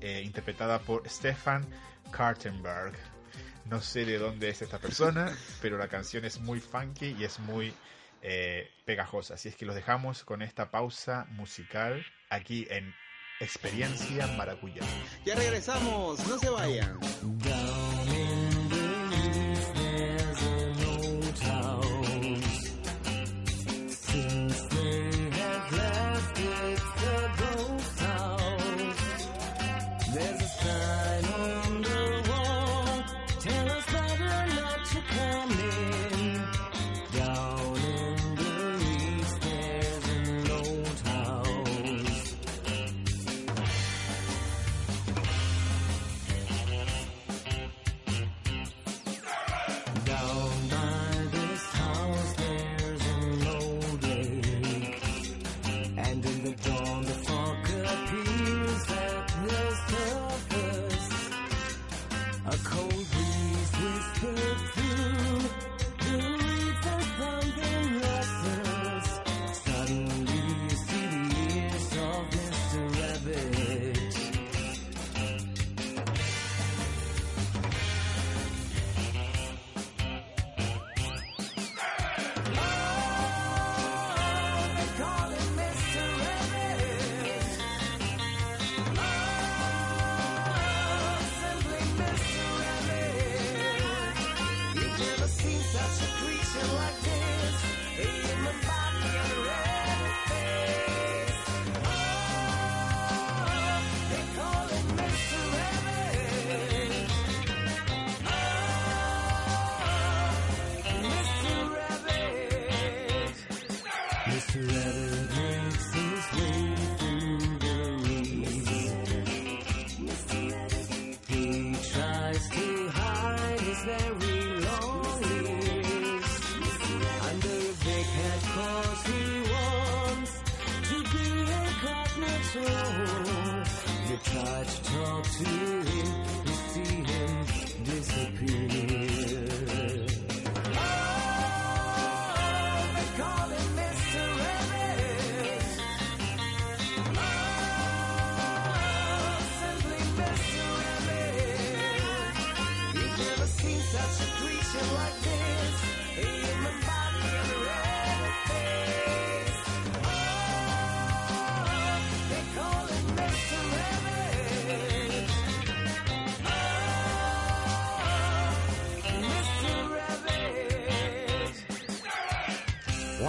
eh, 0.00 0.22
interpretada 0.24 0.80
por 0.80 1.08
Stefan 1.08 1.66
Kartenberg. 2.10 2.94
No 3.66 3.80
sé 3.80 4.04
de 4.04 4.18
dónde 4.18 4.48
es 4.48 4.62
esta 4.62 4.78
persona, 4.78 5.36
pero 5.62 5.78
la 5.78 5.88
canción 5.88 6.24
es 6.24 6.40
muy 6.40 6.60
funky 6.60 7.14
y 7.18 7.24
es 7.24 7.38
muy 7.38 7.74
eh, 8.22 8.70
pegajosa. 8.84 9.34
Así 9.34 9.48
es 9.48 9.56
que 9.56 9.66
los 9.66 9.74
dejamos 9.74 10.24
con 10.24 10.42
esta 10.42 10.70
pausa 10.70 11.26
musical 11.30 12.04
aquí 12.30 12.66
en 12.70 12.94
Experiencia 13.40 14.26
Maracuyá. 14.36 14.82
Ya 15.24 15.34
regresamos, 15.34 16.26
no 16.26 16.38
se 16.38 16.50
vayan. 16.50 16.98
Mr. 96.62 97.09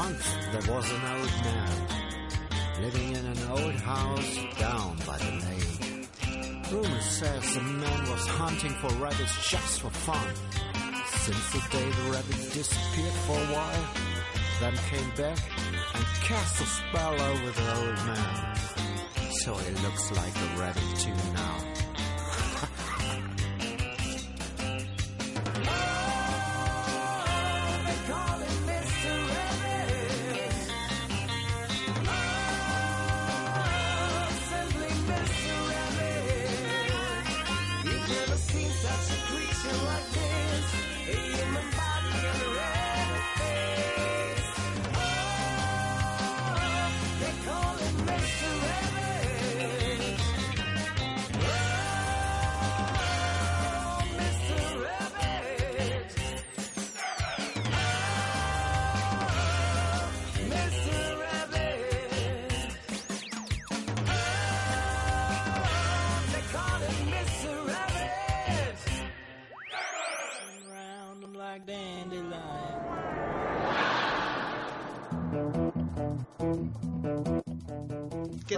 Once 0.05 0.27
there 0.51 0.73
was 0.73 0.91
an 0.97 1.03
old 1.15 1.33
man 1.45 1.71
living 2.81 3.09
in 3.11 3.23
an 3.33 3.41
old 3.51 3.75
house 3.91 4.31
down 4.57 4.97
by 5.05 5.15
the 5.25 5.33
lake. 5.47 6.09
Rumor 6.71 7.01
says 7.01 7.53
the 7.53 7.61
man 7.61 8.01
was 8.09 8.25
hunting 8.25 8.75
for 8.81 8.89
rabbits 9.03 9.35
just 9.47 9.81
for 9.81 9.91
fun. 9.91 10.27
Since 11.25 11.45
the 11.53 11.61
day 11.69 11.87
the 11.99 12.11
rabbit 12.13 12.39
disappeared 12.51 13.17
for 13.27 13.37
a 13.45 13.47
while, 13.55 13.85
then 14.59 14.75
came 14.89 15.11
back 15.11 15.39
and 15.93 16.05
cast 16.29 16.61
a 16.61 16.65
spell 16.65 17.15
over 17.29 17.49
the 17.59 17.67
old 17.81 17.99
man. 18.07 18.55
So 19.43 19.53
he 19.53 19.71
looks 19.85 20.11
like 20.19 20.35
a 20.45 20.59
rabbit 20.59 20.89
too 20.97 21.19
now. 21.33 21.50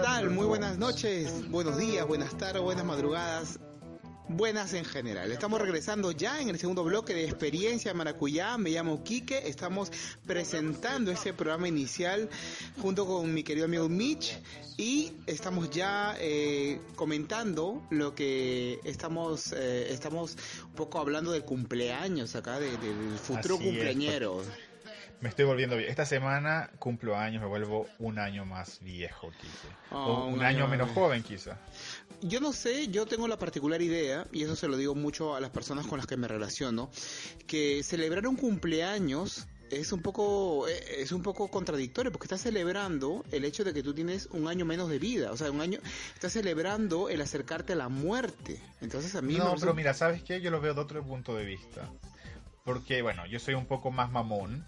Tal? 0.04 0.30
Muy 0.32 0.46
buenas 0.46 0.78
noches, 0.78 1.50
buenos 1.50 1.78
días, 1.78 2.06
buenas 2.06 2.38
tardes, 2.38 2.62
buenas 2.62 2.84
madrugadas. 2.86 3.60
buenas 4.28 4.74
en 4.74 4.84
general. 4.86 5.32
Estamos 5.32 5.62
regresando 5.62 6.12
ya 6.12 6.42
en 6.42 6.50
el 6.50 6.58
segundo 6.58 6.84
bloque 6.84 7.14
de 7.14 7.26
Experiencia 7.26 7.94
Maracuyá. 7.94 8.58
Me 8.58 8.72
llamo 8.72 9.04
Quique. 9.04 9.48
Estamos 9.48 9.92
presentando 10.26 11.12
este 11.12 11.34
programa 11.34 11.68
inicial 11.68 12.30
junto 12.82 13.06
con 13.06 13.34
mi 13.34 13.44
querido 13.44 13.66
amigo 13.66 13.88
Mitch 13.90 14.38
y 14.78 15.12
estamos 15.28 15.70
ya 15.70 16.16
eh, 16.20 16.82
comentando 16.96 17.86
lo 17.92 18.16
que 18.16 18.80
estamos 18.86 19.54
eh, 19.56 19.88
estamos 19.92 20.36
un 20.66 20.72
poco 20.74 21.00
hablando 21.00 21.32
del 21.32 21.44
cumpleaños 21.44 22.36
acá, 22.36 22.60
de- 22.60 22.78
del 22.78 23.18
futuro 23.20 23.56
Así 23.56 23.64
es, 23.66 23.70
cumpleañero. 23.70 24.42
Me 25.24 25.30
estoy 25.30 25.46
volviendo 25.46 25.78
bien. 25.78 25.90
Esta 25.90 26.06
semana 26.06 26.70
cumplo 26.80 27.16
años, 27.18 27.42
me 27.42 27.48
vuelvo 27.48 27.88
un 27.98 28.20
año 28.20 28.44
más 28.44 28.82
viejo, 28.82 29.32
quizá. 29.40 29.70
Oh, 29.90 29.96
o 29.96 30.26
un, 30.26 30.34
un 30.34 30.44
año 30.44 30.66
año 30.66 30.68
menos 30.68 30.92
joven, 30.92 31.24
quizá. 31.24 31.58
Yo 32.22 32.42
no 32.42 32.52
sé, 32.52 32.90
yo 32.90 33.06
tengo 33.06 33.30
la 33.30 33.40
particular 33.40 33.82
idea, 33.82 34.28
y 34.34 34.44
eso 34.44 34.58
se 34.58 34.68
lo 34.68 34.76
digo 34.76 34.96
mucho 34.96 35.34
a 35.34 35.40
las 35.40 35.50
personas 35.50 35.88
con 35.88 35.98
las 35.98 36.08
que 36.08 36.18
me 36.18 36.28
relaciono, 36.28 36.92
que 37.48 37.84
celebrar 37.84 38.28
un 38.28 38.36
cumpleaños 38.36 39.48
es 39.72 39.94
un 39.94 40.02
poco 40.02 40.68
eh, 40.68 41.02
es 41.02 41.14
un 41.14 41.24
poco 41.24 41.48
contradictorio 41.48 42.12
porque 42.12 42.26
estás 42.26 42.42
celebrando 42.42 43.24
el 43.32 43.46
hecho 43.46 43.64
de 43.64 43.74
que 43.74 43.82
tú 43.82 43.94
tienes 43.94 44.28
un 44.32 44.50
año 44.50 44.66
menos 44.66 44.90
de 44.90 45.00
vida, 45.00 45.32
o 45.32 45.38
sea, 45.38 45.50
un 45.52 45.62
año 45.62 45.80
estás 46.14 46.34
celebrando 46.34 47.08
el 47.08 47.22
acercarte 47.22 47.72
a 47.72 47.78
la 47.78 47.88
muerte. 47.88 48.60
Entonces 48.82 49.16
a 49.16 49.22
mí 49.22 49.36
No, 49.36 49.56
pero 49.58 49.74
mira, 49.74 49.94
¿sabes 49.94 50.22
qué? 50.22 50.42
Yo 50.42 50.52
lo 50.52 50.60
veo 50.60 50.74
de 50.74 50.82
otro 50.82 51.02
punto 51.02 51.34
de 51.34 51.46
vista. 51.46 51.90
Porque, 52.64 53.02
bueno, 53.02 53.26
yo 53.26 53.40
soy 53.40 53.56
un 53.56 53.66
poco 53.66 53.92
más 53.92 54.12
mamón. 54.12 54.66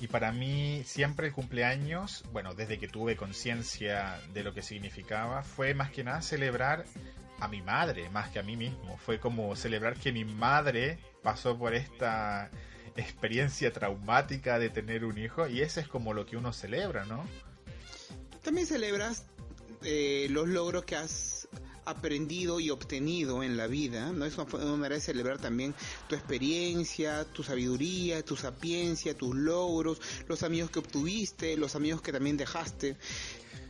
Y 0.00 0.06
para 0.06 0.32
mí 0.32 0.82
siempre 0.84 1.28
el 1.28 1.32
cumpleaños, 1.32 2.24
bueno, 2.32 2.54
desde 2.54 2.78
que 2.78 2.88
tuve 2.88 3.16
conciencia 3.16 4.20
de 4.32 4.44
lo 4.44 4.54
que 4.54 4.62
significaba, 4.62 5.42
fue 5.42 5.74
más 5.74 5.90
que 5.90 6.04
nada 6.04 6.22
celebrar 6.22 6.84
a 7.40 7.48
mi 7.48 7.62
madre, 7.62 8.08
más 8.10 8.30
que 8.30 8.38
a 8.38 8.42
mí 8.42 8.56
mismo. 8.56 8.96
Fue 8.98 9.18
como 9.18 9.54
celebrar 9.56 9.96
que 9.96 10.12
mi 10.12 10.24
madre 10.24 10.98
pasó 11.22 11.58
por 11.58 11.74
esta 11.74 12.50
experiencia 12.96 13.72
traumática 13.72 14.58
de 14.58 14.70
tener 14.70 15.04
un 15.04 15.18
hijo. 15.18 15.46
Y 15.48 15.62
ese 15.62 15.80
es 15.80 15.88
como 15.88 16.14
lo 16.14 16.26
que 16.26 16.36
uno 16.36 16.52
celebra, 16.52 17.04
¿no? 17.04 17.24
También 18.42 18.66
celebras 18.66 19.26
eh, 19.82 20.26
los 20.30 20.48
logros 20.48 20.84
que 20.84 20.96
has 20.96 21.37
aprendido 21.90 22.60
y 22.60 22.70
obtenido 22.70 23.42
en 23.42 23.56
la 23.56 23.66
vida, 23.66 24.12
¿no? 24.12 24.24
Es 24.24 24.36
una, 24.36 24.46
manera 24.64 24.94
de 24.96 25.00
celebrar 25.00 25.38
también 25.38 25.74
tu 26.08 26.14
experiencia, 26.14 27.24
tu 27.24 27.42
sabiduría, 27.42 28.24
tu 28.24 28.36
sapiencia, 28.36 29.14
tus 29.14 29.34
logros, 29.34 30.00
los 30.28 30.42
amigos 30.42 30.70
que 30.70 30.78
obtuviste, 30.78 31.56
los 31.56 31.74
amigos 31.74 32.02
que 32.02 32.12
también 32.12 32.36
dejaste. 32.36 32.96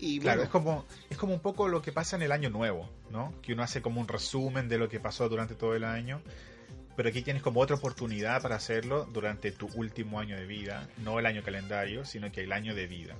Y 0.00 0.20
Claro, 0.20 0.38
bueno, 0.38 0.44
es 0.44 0.50
como, 0.50 0.84
es 1.10 1.16
como 1.16 1.34
un 1.34 1.40
poco 1.40 1.68
lo 1.68 1.82
que 1.82 1.92
pasa 1.92 2.16
en 2.16 2.22
el 2.22 2.32
año 2.32 2.50
nuevo, 2.50 2.88
¿no? 3.10 3.34
Que 3.42 3.52
uno 3.52 3.62
hace 3.62 3.82
como 3.82 4.00
un 4.00 4.08
resumen 4.08 4.68
de 4.68 4.78
lo 4.78 4.88
que 4.88 5.00
pasó 5.00 5.28
durante 5.28 5.54
todo 5.54 5.74
el 5.74 5.84
año. 5.84 6.22
Pero 6.96 7.10
aquí 7.10 7.22
tienes 7.22 7.42
como 7.42 7.60
otra 7.60 7.76
oportunidad 7.76 8.42
para 8.42 8.56
hacerlo 8.56 9.08
durante 9.12 9.52
tu 9.52 9.68
último 9.74 10.18
año 10.18 10.36
de 10.36 10.46
vida, 10.46 10.88
no 10.98 11.20
el 11.20 11.26
año 11.26 11.44
calendario, 11.44 12.04
sino 12.04 12.32
que 12.32 12.42
el 12.42 12.50
año 12.50 12.74
de 12.74 12.88
vida. 12.88 13.14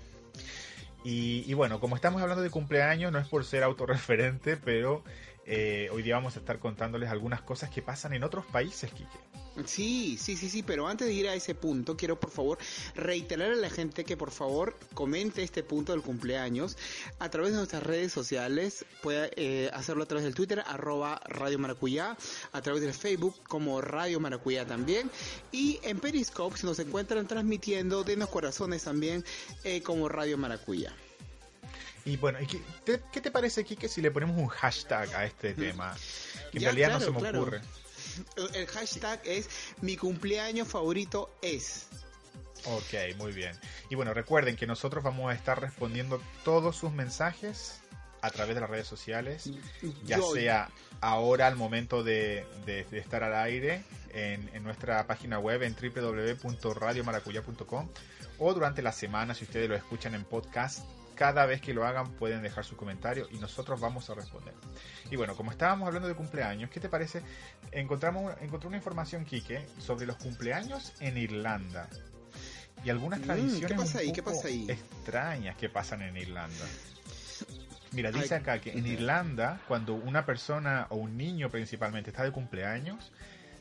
Y, 1.02 1.45
y 1.50 1.55
bueno, 1.55 1.81
como 1.81 1.97
estamos 1.97 2.21
hablando 2.23 2.43
de 2.43 2.50
cumpleaños, 2.50 3.12
no 3.12 3.19
es 3.19 3.26
por 3.28 3.45
ser 3.45 3.62
autorreferente, 3.62 4.57
pero 4.57 5.05
eh, 5.50 5.88
hoy 5.93 6.02
día 6.02 6.14
vamos 6.14 6.37
a 6.37 6.40
estar 6.40 6.59
contándoles 6.59 7.09
algunas 7.09 7.40
cosas 7.40 7.71
que 7.71 7.81
pasan 7.81 8.12
en 8.12 8.23
otros 8.23 8.45
países, 8.47 8.93
Quique. 8.93 9.19
Sí, 9.64 10.19
sí, 10.21 10.37
sí, 10.37 10.49
sí, 10.50 10.62
pero 10.62 10.87
antes 10.87 11.09
de 11.09 11.14
ir 11.14 11.26
a 11.26 11.35
ese 11.35 11.55
punto, 11.55 11.97
quiero 11.97 12.21
por 12.21 12.31
favor 12.31 12.59
reiterar 12.95 13.50
a 13.52 13.57
la 13.57 13.71
gente 13.71 14.05
que 14.05 14.17
por 14.17 14.31
favor 14.31 14.76
comente 14.95 15.43
este 15.43 15.62
punto 15.64 15.93
del 15.93 16.02
cumpleaños 16.02 16.76
a 17.19 17.28
través 17.31 17.52
de 17.52 17.57
nuestras 17.57 17.83
redes 17.83 18.12
sociales. 18.12 18.85
Puede 19.02 19.31
eh, 19.37 19.71
hacerlo 19.73 20.05
a 20.05 20.07
través 20.07 20.25
del 20.25 20.35
Twitter, 20.35 20.62
arroba 20.67 21.21
Radio 21.25 21.59
Maracuyá, 21.59 22.17
a 22.52 22.62
través 22.62 22.83
del 22.83 22.93
Facebook 22.93 23.35
como 23.49 23.81
Radio 23.81 24.21
Maracuyá 24.21 24.67
también. 24.67 25.11
Y 25.50 25.81
en 25.83 25.99
Periscope 25.99 26.59
se 26.59 26.67
nos 26.67 26.78
encuentran 26.78 27.26
transmitiendo 27.26 28.05
de 28.05 28.17
los 28.17 28.28
corazones 28.28 28.85
también 28.85 29.25
eh, 29.64 29.83
como 29.83 30.09
Radio 30.09 30.38
Maracuyá. 30.38 30.95
Y 32.08 32.16
bueno, 32.16 32.40
¿y 32.40 32.46
qué, 32.46 32.62
te, 32.84 33.02
qué 33.12 33.20
te 33.20 33.30
parece, 33.30 33.62
Quique, 33.64 33.86
si 33.88 34.00
le 34.00 34.10
ponemos 34.10 34.36
un 34.38 34.48
hashtag 34.48 35.14
a 35.14 35.24
este 35.26 35.52
tema? 35.54 35.94
Que 36.50 36.56
en 36.58 36.62
Ya, 36.62 36.68
realidad 36.71 36.90
no 36.92 37.00
se 37.00 37.10
me 37.10 37.18
claro. 37.18 37.42
ocurre. 37.42 37.60
El 38.54 38.66
hashtag 38.66 39.21
es 39.25 39.49
mi 39.82 39.97
cumpleaños 39.97 40.66
favorito 40.68 41.30
es. 41.42 41.86
Ok, 42.64 42.94
muy 43.18 43.32
bien. 43.32 43.54
Y 43.90 43.94
bueno, 43.94 44.12
recuerden 44.14 44.56
que 44.56 44.66
nosotros 44.66 45.04
vamos 45.04 45.30
a 45.30 45.34
estar 45.34 45.60
respondiendo 45.60 46.21
todos 46.44 46.76
sus 46.76 46.90
mensajes 46.92 47.80
a 48.23 48.30
través 48.30 48.54
de 48.56 48.60
las 48.62 48.71
redes 48.71 48.86
sociales, 48.88 49.50
ya 50.04 50.16
Yo- 50.16 50.32
sea 50.34 50.71
ahora 51.00 51.47
al 51.47 51.54
momento 51.54 52.02
de, 52.02 52.44
de- 52.66 52.82
de 52.84 52.99
estar 52.99 53.23
al 53.23 53.34
aire 53.36 53.84
en, 54.12 54.50
en 54.54 54.64
nuestra 54.64 55.06
página 55.06 55.38
web 55.38 55.62
en 55.62 55.76
www.radiomaracuya.com 55.76 57.88
o 58.38 58.54
durante 58.54 58.82
la 58.82 58.90
semana 58.92 59.34
si 59.34 59.44
ustedes 59.44 59.68
lo 59.68 59.76
escuchan 59.76 60.14
en 60.16 60.25
podcast. 60.25 60.80
Cada 61.19 61.47
vez 61.47 61.61
que 61.61 61.75
lo 61.75 61.85
hagan 61.85 62.13
pueden 62.13 62.43
dejar 62.43 62.65
su 62.65 62.76
comentario 62.76 63.26
y 63.33 63.39
nosotros 63.39 63.81
vamos 63.81 64.09
a 64.09 64.15
responder. 64.15 64.54
Y 65.11 65.17
bueno, 65.17 65.35
como 65.35 65.50
estábamos 65.50 65.89
hablando 65.89 66.07
de 66.07 66.15
cumpleaños, 66.15 66.71
¿qué 66.71 66.78
te 66.78 66.89
parece? 66.89 67.23
Encontramos, 67.73 68.37
encontré 68.41 68.69
una 68.69 68.76
información, 68.76 69.25
Quique, 69.25 69.67
sobre 69.78 70.07
los 70.07 70.15
cumpleaños 70.15 70.93
en 71.00 71.19
Irlanda. 71.19 71.89
Y 72.85 72.91
algunas 72.91 73.19
Mm, 73.19 73.25
tradiciones 73.25 73.67
¿qué 73.67 73.75
pasa 73.75 73.99
un 73.99 74.04
ahí? 74.04 74.13
¿Qué 74.13 74.23
poco 74.23 74.37
pasa 74.37 74.47
ahí? 74.47 74.67
extrañas 74.71 75.57
que 75.57 75.69
pasan 75.69 76.02
en 76.02 76.17
Irlanda. 76.17 76.65
Mira, 77.91 78.13
dice 78.13 78.37
acá 78.37 78.61
que 78.61 78.71
en. 78.71 78.87
Irlanda, 78.87 79.61
cuando 79.67 79.95
una 79.95 80.25
persona 80.25 80.87
o 80.91 80.97
un 80.99 81.17
niño 81.17 81.50
principalmente 81.50 82.11
está 82.11 82.23
de 82.23 82.31
cumpleaños, 82.31 83.11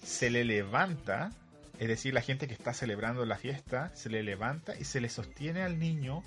se 0.04 0.30
le 0.30 0.44
levanta, 0.44 1.32
es 1.80 1.88
decir, 1.88 2.14
la 2.14 2.22
gente 2.22 2.48
que 2.48 2.54
está 2.54 2.72
celebrando 2.74 3.26
la 3.26 3.38
fiesta, 3.38 3.92
se 3.96 4.10
le 4.10 4.22
levanta 4.22 4.78
y 4.78 4.84
se 4.84 5.02
le 5.02 5.10
sostiene 5.10 5.64
al 5.64 5.80
niño 5.80 6.24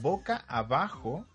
boca 0.00 0.44
abajo 0.48 1.26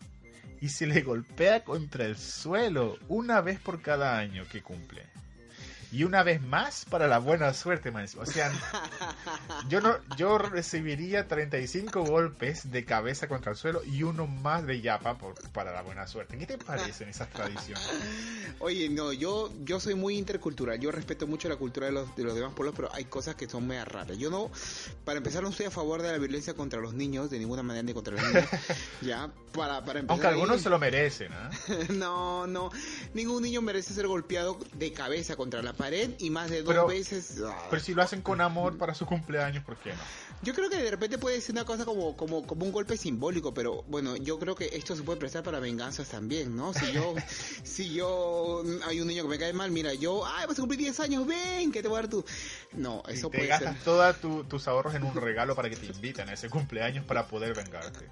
y 0.60 0.70
se 0.70 0.86
le 0.86 1.02
golpea 1.02 1.64
contra 1.64 2.06
el 2.06 2.18
suelo 2.18 2.98
una 3.08 3.42
vez 3.42 3.60
por 3.60 3.82
cada 3.82 4.18
año 4.18 4.46
que 4.52 4.62
cumple. 4.62 5.04
Y 5.92 6.04
una 6.06 6.24
vez 6.24 6.42
más 6.42 6.86
para 6.86 7.08
la 7.08 7.20
buena 7.20 7.54
suerte, 7.54 7.92
man. 7.92 8.06
O 8.18 8.26
sea, 8.26 8.52
yo 9.68 9.82
no, 9.82 9.98
yo 10.16 10.38
recibiría 10.38 11.28
35 11.28 12.04
golpes 12.04 12.72
de 12.72 12.86
cabeza 12.86 13.28
contra 13.28 13.52
el 13.52 13.58
suelo 13.58 13.84
y 13.84 14.04
uno 14.04 14.26
más 14.26 14.66
de 14.66 14.80
yapa 14.82 15.18
por, 15.18 15.36
para 15.52 15.72
la 15.74 15.82
buena 15.82 16.08
suerte. 16.08 16.38
¿Qué 16.38 16.46
te 16.46 16.58
parecen 16.58 17.10
esas 17.10 17.30
tradiciones? 17.30 17.86
Oye, 18.60 18.88
no, 18.90 19.12
yo, 19.12 19.52
yo 19.64 19.80
soy 19.80 19.96
muy 19.96 20.18
intercultural, 20.18 20.80
yo 20.80 20.92
respeto 20.92 21.28
mucho 21.28 21.50
la 21.50 21.58
cultura 21.58 21.88
de 21.88 21.92
los, 21.92 22.16
de 22.16 22.24
los 22.24 22.36
demás 22.36 22.54
pueblos, 22.54 22.74
pero 22.76 22.90
hay 22.94 23.06
cosas 23.06 23.36
que 23.36 23.50
son 23.50 23.68
muy 23.68 23.78
raras. 23.84 24.18
Yo 24.18 24.30
no, 24.30 24.50
para 25.04 25.18
empezar, 25.18 25.44
no 25.44 25.50
estoy 25.50 25.66
a 25.66 25.72
favor 25.72 26.02
de 26.02 26.12
la 26.12 26.18
violencia 26.18 26.54
contra 26.54 26.80
los 26.80 26.94
niños, 26.94 27.30
de 27.30 27.38
ninguna 27.40 27.64
manera 27.64 27.84
ni 27.84 27.94
contra 27.94 28.14
los 28.14 28.24
niños. 28.24 28.46
ya, 29.02 29.30
para, 29.52 29.84
para 29.84 30.00
empezar. 30.00 30.12
Aunque 30.12 30.28
algunos 30.28 30.58
ahí- 30.58 30.64
se 30.64 30.70
lo 30.70 30.80
merecen, 30.80 31.34
¿ah? 31.34 31.50
no, 31.90 32.48
no, 32.48 32.72
ningún 33.14 33.44
niño 33.44 33.62
merece 33.62 33.94
ser 33.94 34.08
golpeado 34.08 34.58
de 34.74 34.94
cabeza 34.94 35.36
contra 35.36 35.62
la 35.62 35.74
pared 35.82 36.12
y 36.20 36.30
más 36.30 36.50
de 36.50 36.64
dos 36.64 36.74
Pero- 36.74 36.88
veces. 36.88 37.42
ah. 37.46 37.68
Pero 37.70 37.82
si 37.82 37.94
lo 37.94 38.02
hacen 38.02 38.22
con 38.22 38.42
amor 38.42 38.78
para 38.78 38.94
su 38.94 39.06
cumpleaños, 39.06 39.64
¿por 39.64 39.78
qué 39.78 39.92
no? 39.92 40.00
Yo 40.44 40.56
creo 40.56 40.70
que 40.72 40.78
de 40.78 40.90
repente 40.90 41.20
puede 41.20 41.40
ser 41.40 41.52
una 41.54 41.66
cosa 41.66 41.86
como, 41.86 42.18
como, 42.18 42.46
como 42.48 42.66
un 42.66 42.72
golpe 42.72 42.98
simbólico, 42.98 43.54
pero 43.54 43.84
bueno, 43.88 44.16
yo 44.16 44.40
creo 44.40 44.56
que 44.56 44.72
esto 44.74 44.96
se 44.96 45.04
puede 45.04 45.20
prestar 45.20 45.44
para 45.44 45.60
venganzas 45.60 46.10
también, 46.10 46.56
¿no? 46.56 46.74
Si 46.74 46.92
yo, 46.92 47.14
si 47.64 47.94
yo, 47.94 48.64
hay 48.88 49.02
un 49.02 49.08
niño 49.08 49.24
que 49.24 49.30
me 49.30 49.38
cae 49.38 49.54
mal, 49.54 49.70
mira, 49.70 49.94
yo, 49.94 50.26
ay, 50.26 50.48
vas 50.48 50.58
a 50.58 50.62
cumplir 50.62 50.80
10 50.80 51.00
años, 51.02 51.28
ven, 51.28 51.72
que 51.72 51.82
te 51.84 51.88
voy 51.88 52.00
a 52.00 52.02
dar 52.02 52.10
tu... 52.10 52.26
No, 52.74 53.04
Y 53.08 53.14
eso 53.14 53.30
te 53.30 53.38
puede 53.38 53.50
gastas 53.50 53.76
ser, 53.76 53.84
todos 53.84 54.48
tus 54.48 54.68
ahorros 54.68 54.96
en 54.96 55.04
un 55.04 55.14
regalo 55.14 55.56
para 55.56 55.70
que 55.70 55.76
te 55.76 55.86
inviten 55.86 56.28
a 56.30 56.34
ese 56.34 56.50
cumpleaños 56.50 57.06
para 57.06 57.28
poder 57.28 57.54
vengarte. 57.54 58.10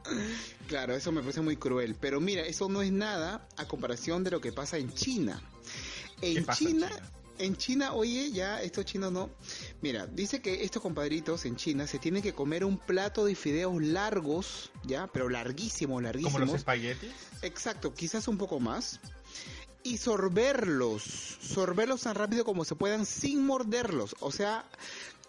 claro, 0.67 0.93
eso 0.95 1.11
me 1.11 1.21
parece 1.21 1.41
muy 1.41 1.57
cruel, 1.57 1.95
pero 1.99 2.19
mira, 2.21 2.43
eso 2.43 2.69
no 2.69 2.83
es 2.83 2.91
nada 2.91 3.47
a 3.57 3.65
comparación 3.67 4.23
de 4.23 4.29
lo 4.31 4.39
que 4.41 4.51
pasa 4.51 4.77
en 4.77 4.93
China. 4.93 5.41
¿Qué 6.21 6.37
En 6.37 6.45
China? 6.47 6.89
En 7.39 7.55
China, 7.55 7.93
oye, 7.93 8.31
ya 8.31 8.61
estos 8.61 8.85
chinos 8.85 9.11
no. 9.11 9.29
Mira, 9.81 10.05
dice 10.07 10.41
que 10.41 10.63
estos 10.63 10.81
compadritos 10.81 11.45
en 11.45 11.55
China 11.55 11.87
se 11.87 11.97
tienen 11.97 12.21
que 12.21 12.33
comer 12.33 12.63
un 12.63 12.77
plato 12.77 13.25
de 13.25 13.35
fideos 13.35 13.81
largos, 13.81 14.71
ya, 14.83 15.07
pero 15.07 15.29
larguísimos, 15.29 16.03
larguísimos. 16.03 16.33
Como 16.33 16.45
los 16.45 16.55
espaguetis. 16.55 17.11
Exacto, 17.41 17.93
quizás 17.93 18.27
un 18.27 18.37
poco 18.37 18.59
más. 18.59 18.99
Y 19.81 19.97
sorberlos, 19.97 21.03
sorberlos 21.03 22.01
tan 22.01 22.15
rápido 22.15 22.43
como 22.43 22.65
se 22.65 22.75
puedan 22.75 23.05
sin 23.05 23.45
morderlos. 23.45 24.15
O 24.19 24.31
sea, 24.31 24.65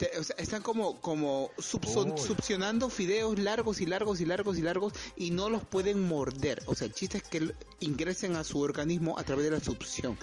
Te- 0.01 0.19
o 0.19 0.25
sea, 0.25 0.35
están 0.39 0.63
como, 0.63 0.99
como 1.03 1.51
subson- 1.59 2.17
succionando 2.17 2.89
fideos 2.89 3.39
largos 3.39 3.83
y 3.83 3.87
largos 3.87 4.19
y 4.23 4.25
largos 4.25 4.57
y 4.57 4.63
largos 4.63 4.95
y 5.15 5.31
no 5.31 5.51
los 5.51 5.63
pueden 5.63 6.01
morder. 6.09 6.63
O 6.65 6.75
sea, 6.75 6.87
el 6.87 6.95
chiste 6.95 7.19
es 7.19 7.25
que 7.25 7.53
ingresen 7.81 8.35
a 8.37 8.43
su 8.45 8.61
organismo 8.63 9.19
a 9.19 9.25
través 9.25 9.45
de 9.45 9.51
la 9.51 9.61
succión. 9.61 10.19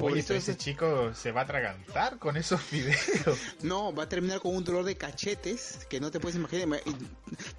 Oye, 0.00 0.20
ese 0.38 0.56
chico 0.56 1.12
se 1.14 1.30
va 1.30 1.42
a 1.42 1.44
atragantar 1.44 2.18
con 2.18 2.38
esos 2.38 2.58
videos. 2.70 2.96
No, 3.62 3.94
va 3.94 4.04
a 4.04 4.08
terminar 4.08 4.40
con 4.40 4.56
un 4.56 4.64
dolor 4.64 4.84
de 4.84 4.96
cachetes 4.96 5.80
que 5.90 6.00
no 6.00 6.10
te 6.10 6.20
puedes 6.20 6.36
imaginar. 6.36 6.80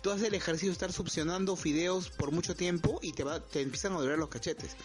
Tú 0.02 0.10
haces 0.10 0.28
el 0.28 0.34
ejercicio 0.34 0.70
de 0.70 0.74
estar 0.74 0.92
succionando 0.92 1.56
fideos 1.56 2.10
por 2.10 2.32
mucho 2.32 2.56
tiempo 2.56 3.00
y 3.04 3.14
te 3.14 3.24
va, 3.24 3.40
te 3.42 3.62
empiezan 3.62 3.94
a 3.94 3.98
doler 4.00 4.18
los 4.18 4.30
cachetes. 4.30 4.76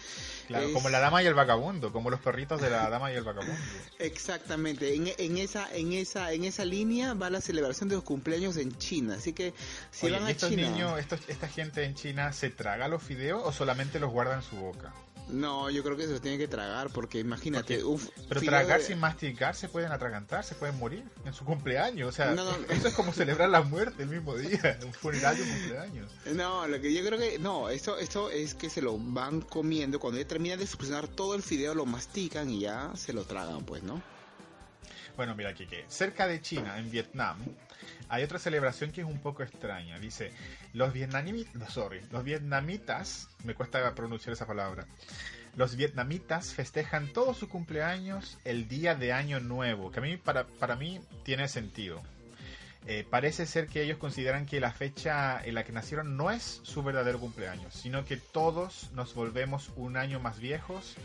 Claro, 0.47 0.67
Es- 0.67 0.73
como 0.73 0.89
la 0.89 0.99
dama 0.99 1.23
y 1.23 1.25
el 1.25 1.33
vagabundo, 1.33 1.91
como 1.91 2.11
los 2.11 2.19
perritos 2.19 2.61
de 2.61 2.69
la 2.69 2.87
dama 2.91 3.11
y 3.11 3.15
el 3.15 3.23
vagabundo. 3.23 3.55
Exactamente. 3.99 4.93
En, 4.93 5.11
en 5.17 5.37
esa, 5.39 5.67
en 5.75 5.93
esa, 5.93 6.31
en 6.31 6.43
esa 6.43 6.63
línea 6.63 6.74
va 7.19 7.29
la 7.29 7.41
celebración 7.41 7.87
de 7.89 7.95
los 7.95 8.03
cumpleaños 8.03 8.57
en 8.57 8.77
China. 8.77 9.15
Así 9.15 9.33
que 9.33 9.53
si 9.91 10.07
Oye, 10.07 10.15
van 10.15 10.23
¿y 10.23 10.27
a 10.27 10.31
estos 10.31 10.49
China, 10.49 10.69
niños, 10.69 10.99
estos, 10.99 11.19
esta 11.27 11.47
gente 11.47 11.83
en 11.83 11.95
China, 11.95 12.33
se 12.33 12.49
traga 12.49 12.87
los 12.87 13.01
fideos 13.01 13.41
o 13.45 13.51
solamente 13.53 13.99
los 13.99 14.11
guarda 14.11 14.35
en 14.35 14.41
su 14.41 14.55
boca? 14.57 14.93
no, 15.27 15.71
yo 15.71 15.81
creo 15.83 15.97
que 15.97 16.05
se 16.05 16.11
los 16.11 16.21
tienen 16.21 16.39
que 16.39 16.47
tragar 16.47 16.91
porque 16.91 17.17
imagínate, 17.17 17.79
Porque- 17.79 18.11
Pero 18.29 18.41
tragar 18.41 18.79
de- 18.79 18.85
sin 18.85 18.99
masticar 18.99 19.55
se 19.55 19.67
pueden 19.67 19.91
atragantar, 19.91 20.43
se 20.43 20.53
pueden 20.53 20.77
morir 20.77 21.03
en 21.25 21.33
su 21.33 21.43
cumpleaños. 21.45 22.09
O 22.09 22.11
sea, 22.11 22.35
No, 22.35 22.43
no. 22.45 22.51
eso 22.69 22.89
es 22.89 22.93
como 22.93 23.11
celebrar 23.11 23.49
la 23.49 23.63
muerte 23.63 24.03
el 24.03 24.09
mismo 24.09 24.35
día, 24.35 24.77
un 24.85 24.93
funeral 24.93 25.35
y 25.39 25.41
un 25.41 25.49
cumpleaños. 25.49 26.11
No, 26.35 26.67
lo 26.67 26.79
que 26.79 26.93
yo 26.93 27.03
creo 27.03 27.17
que 27.17 27.39
no, 27.39 27.69
esto 27.69 27.97
esto 27.97 28.29
es 28.29 28.53
que 28.53 28.69
se 28.69 28.83
lo 28.83 28.99
van 28.99 29.41
comiendo 29.41 29.99
cuando 29.99 30.19
ya 30.21 30.27
terminan 30.27 30.59
de 30.59 30.67
succionar 30.67 31.07
todo 31.07 31.33
el 31.33 31.41
fideo 31.41 31.73
lo 31.73 31.87
mastican 31.87 32.51
y 32.51 32.59
ya 32.59 32.91
se 32.95 33.11
lo 33.11 33.23
tragan, 33.23 33.65
pues, 33.65 33.81
¿no? 33.81 34.03
Bueno, 35.15 35.33
mira 35.35 35.53
que 35.53 35.85
cerca 35.87 36.27
de 36.27 36.41
China, 36.41 36.77
en 36.77 36.91
Vietnam, 36.91 37.37
hay 38.09 38.23
otra 38.23 38.37
celebración 38.37 38.91
que 38.91 39.01
es 39.01 39.07
un 39.07 39.19
poco 39.19 39.43
extraña. 39.43 39.97
Dice, 39.99 40.31
los 40.73 40.91
vietnamitas, 40.91 41.71
sorry, 41.71 42.01
los 42.11 42.23
vietnamitas, 42.23 43.29
me 43.43 43.53
cuesta 43.53 43.93
pronunciar 43.95 44.33
esa 44.33 44.45
palabra. 44.45 44.85
Los 45.55 45.77
vietnamitas 45.77 46.53
festejan 46.53 47.13
todo 47.13 47.33
su 47.33 47.47
cumpleaños 47.47 48.37
el 48.43 48.67
día 48.67 48.93
de 48.93 49.13
Año 49.13 49.39
Nuevo, 49.39 49.89
que 49.89 49.99
a 49.99 50.03
mí 50.03 50.17
para, 50.17 50.45
para 50.45 50.75
mí 50.75 50.99
tiene 51.23 51.47
sentido. 51.47 52.01
Eh, 52.87 53.07
parece 53.09 53.45
ser 53.45 53.67
que 53.67 53.81
ellos 53.81 53.97
consideran 53.97 54.45
que 54.45 54.59
la 54.59 54.71
fecha 54.71 55.41
en 55.43 55.55
la 55.55 55.63
que 55.63 55.71
nacieron 55.71 56.17
no 56.17 56.29
es 56.29 56.59
su 56.63 56.83
verdadero 56.83 57.19
cumpleaños, 57.19 57.73
sino 57.73 58.05
que 58.05 58.17
todos 58.17 58.91
nos 58.91 59.15
volvemos 59.15 59.71
un 59.75 59.97
año 59.97 60.19
más 60.19 60.39
viejos 60.39 60.95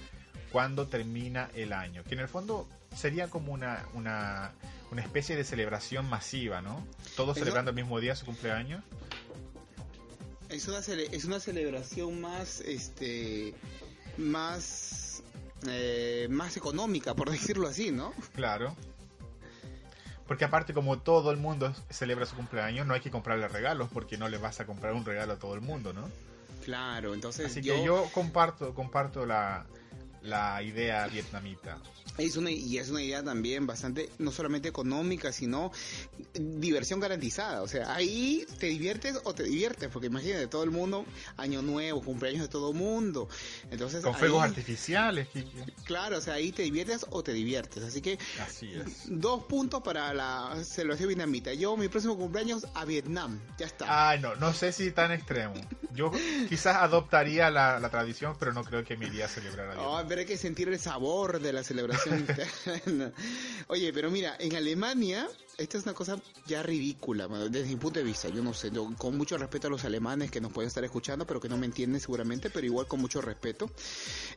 cuando 0.52 0.86
termina 0.88 1.50
el 1.54 1.72
año. 1.72 2.02
Que 2.04 2.14
en 2.14 2.20
el 2.20 2.28
fondo 2.28 2.68
sería 2.96 3.28
como 3.28 3.52
una, 3.52 3.86
una, 3.94 4.52
una 4.90 5.02
especie 5.02 5.36
de 5.36 5.44
celebración 5.44 6.08
masiva, 6.08 6.60
¿no? 6.62 6.84
Todos 7.16 7.36
Eso- 7.36 7.44
celebrando 7.44 7.70
el 7.70 7.76
mismo 7.76 8.00
día 8.00 8.14
su 8.16 8.24
cumpleaños. 8.26 8.82
Es 10.48 10.66
una 10.66 10.78
cele- 10.80 11.08
es 11.12 11.24
una 11.24 11.38
celebración 11.38 12.20
más 12.20 12.60
este 12.60 13.54
más 14.18 15.22
eh, 15.68 16.26
más 16.30 16.56
económica, 16.56 17.14
por 17.14 17.30
decirlo 17.30 17.68
así, 17.68 17.90
¿no? 17.92 18.12
Claro. 18.34 18.74
Porque 20.26 20.44
aparte 20.44 20.72
como 20.74 20.98
todo 21.00 21.30
el 21.32 21.36
mundo 21.38 21.72
celebra 21.90 22.24
su 22.26 22.36
cumpleaños, 22.36 22.86
no 22.86 22.94
hay 22.94 23.00
que 23.00 23.10
comprarle 23.10 23.48
regalos 23.48 23.88
porque 23.92 24.16
no 24.16 24.28
le 24.28 24.38
vas 24.38 24.60
a 24.60 24.66
comprar 24.66 24.92
un 24.94 25.04
regalo 25.04 25.32
a 25.32 25.36
todo 25.38 25.54
el 25.54 25.60
mundo, 25.60 25.92
¿no? 25.92 26.08
Claro, 26.64 27.14
entonces 27.14 27.46
Así 27.46 27.62
yo, 27.62 27.74
que 27.74 27.84
yo 27.84 28.08
comparto, 28.12 28.72
comparto 28.74 29.26
la, 29.26 29.66
la 30.22 30.62
idea 30.62 31.06
vietnamita. 31.08 31.78
es 32.18 32.36
una 32.36 32.50
y 32.50 32.76
es 32.78 32.90
una 32.90 33.02
idea 33.02 33.22
también 33.22 33.66
bastante 33.66 34.10
no 34.18 34.30
solamente 34.32 34.68
económica, 34.68 35.32
sino 35.32 35.72
diversión 36.34 37.00
garantizada, 37.00 37.62
o 37.62 37.68
sea, 37.68 37.94
ahí 37.94 38.46
te 38.58 38.66
diviertes 38.66 39.18
o 39.24 39.34
te 39.34 39.42
diviertes, 39.44 39.88
porque 39.90 40.06
imagínate 40.08 40.46
todo 40.46 40.62
el 40.64 40.70
mundo 40.70 41.04
año 41.36 41.62
nuevo, 41.62 42.02
cumpleaños 42.02 42.42
de 42.42 42.48
todo 42.48 42.70
el 42.72 42.76
mundo. 42.76 43.28
Entonces 43.70 44.02
Con 44.02 44.14
ahí- 44.14 44.18
fuegos 44.20 44.42
artificiales, 44.44 45.28
Kiki. 45.28 45.50
Claro, 45.84 46.18
o 46.18 46.20
sea, 46.20 46.34
ahí 46.34 46.52
te 46.52 46.62
diviertes 46.62 47.06
o 47.10 47.22
te 47.22 47.32
diviertes, 47.32 47.82
así 47.82 48.00
que 48.02 48.18
Así 48.46 48.72
es. 48.74 49.04
dos 49.06 49.44
puntos 49.44 49.82
para 49.82 50.12
la 50.14 50.56
celebración 50.64 51.08
vietnamita. 51.08 51.52
Yo 51.54 51.76
mi 51.76 51.88
próximo 51.88 52.16
cumpleaños 52.16 52.66
a 52.74 52.84
Vietnam, 52.84 53.40
ya 53.58 53.66
está. 53.66 54.10
Ay, 54.10 54.20
no, 54.20 54.34
no 54.36 54.52
sé 54.52 54.72
si 54.72 54.90
tan 54.92 55.12
extremo. 55.12 55.54
Yo 55.92 56.12
quizás 56.48 56.76
adoptaría 56.76 57.50
la, 57.50 57.80
la 57.80 57.88
tradición, 57.90 58.36
pero 58.38 58.52
no 58.52 58.62
creo 58.64 58.84
que 58.84 58.96
me 58.96 59.06
iría 59.06 59.24
a 59.24 59.28
celebrar 59.28 59.70
a 59.70 59.74
Dios. 59.74 59.84
Oh, 59.86 59.96
pero 60.10 60.22
hay 60.22 60.26
que 60.26 60.36
sentir 60.36 60.68
el 60.68 60.80
sabor 60.80 61.40
de 61.40 61.52
la 61.52 61.62
celebración 61.62 62.18
interna. 62.74 63.12
Oye, 63.68 63.92
pero 63.92 64.10
mira, 64.10 64.34
en 64.40 64.56
Alemania, 64.56 65.28
esta 65.56 65.78
es 65.78 65.84
una 65.84 65.94
cosa 65.94 66.20
ya 66.48 66.64
ridícula, 66.64 67.28
desde 67.28 67.68
mi 67.68 67.76
punto 67.76 68.00
de 68.00 68.04
vista. 68.04 68.28
Yo 68.28 68.42
no 68.42 68.52
sé, 68.52 68.72
yo, 68.72 68.92
con 68.98 69.16
mucho 69.16 69.38
respeto 69.38 69.68
a 69.68 69.70
los 69.70 69.84
alemanes 69.84 70.32
que 70.32 70.40
nos 70.40 70.52
pueden 70.52 70.66
estar 70.66 70.82
escuchando, 70.82 71.28
pero 71.28 71.40
que 71.40 71.48
no 71.48 71.56
me 71.56 71.66
entienden 71.66 72.00
seguramente, 72.00 72.50
pero 72.50 72.66
igual 72.66 72.88
con 72.88 73.00
mucho 73.00 73.20
respeto. 73.20 73.70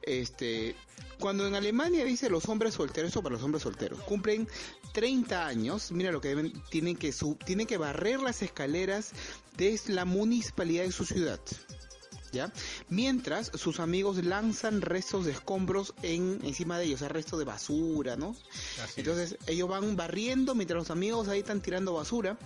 Este, 0.04 0.76
cuando 1.20 1.48
en 1.48 1.56
Alemania 1.56 2.06
dice 2.06 2.30
los 2.30 2.48
hombres 2.50 2.76
solteros, 2.76 3.10
eso 3.10 3.24
para 3.24 3.34
los 3.34 3.44
hombres 3.44 3.64
solteros, 3.64 4.00
cumplen 4.02 4.48
30 4.92 5.48
años, 5.48 5.92
mira 5.92 6.12
lo 6.12 6.22
que 6.22 6.28
deben, 6.28 6.54
tienen 6.70 6.96
que 6.96 7.12
sub, 7.12 7.44
tienen 7.46 7.66
que 7.66 7.78
barrer 7.78 8.20
las 8.20 8.44
escaleras 8.44 9.10
de 9.58 9.82
la 9.88 10.06
municipalidad 10.06 10.84
de 10.84 10.92
su 10.92 11.04
ciudad. 11.04 11.40
¿Ya? 12.34 12.52
Mientras 12.90 13.52
sus 13.54 13.80
amigos 13.80 14.26
lanzan 14.26 14.82
restos 14.82 15.26
de 15.26 15.32
escombros 15.32 15.94
en 16.02 16.40
encima 16.44 16.80
de 16.80 16.86
ellos, 16.86 16.96
o 16.96 17.00
sea, 17.00 17.10
restos 17.10 17.38
de 17.38 17.46
basura, 17.46 18.16
¿no? 18.16 18.36
Así 18.84 18.84
es. 18.84 18.98
Entonces 18.98 19.38
ellos 19.46 19.70
van 19.70 19.96
barriendo 19.96 20.56
mientras 20.56 20.80
los 20.80 20.90
amigos 20.92 21.28
ahí 21.28 21.40
están 21.40 21.62
tirando 21.62 21.94
basura 21.94 22.38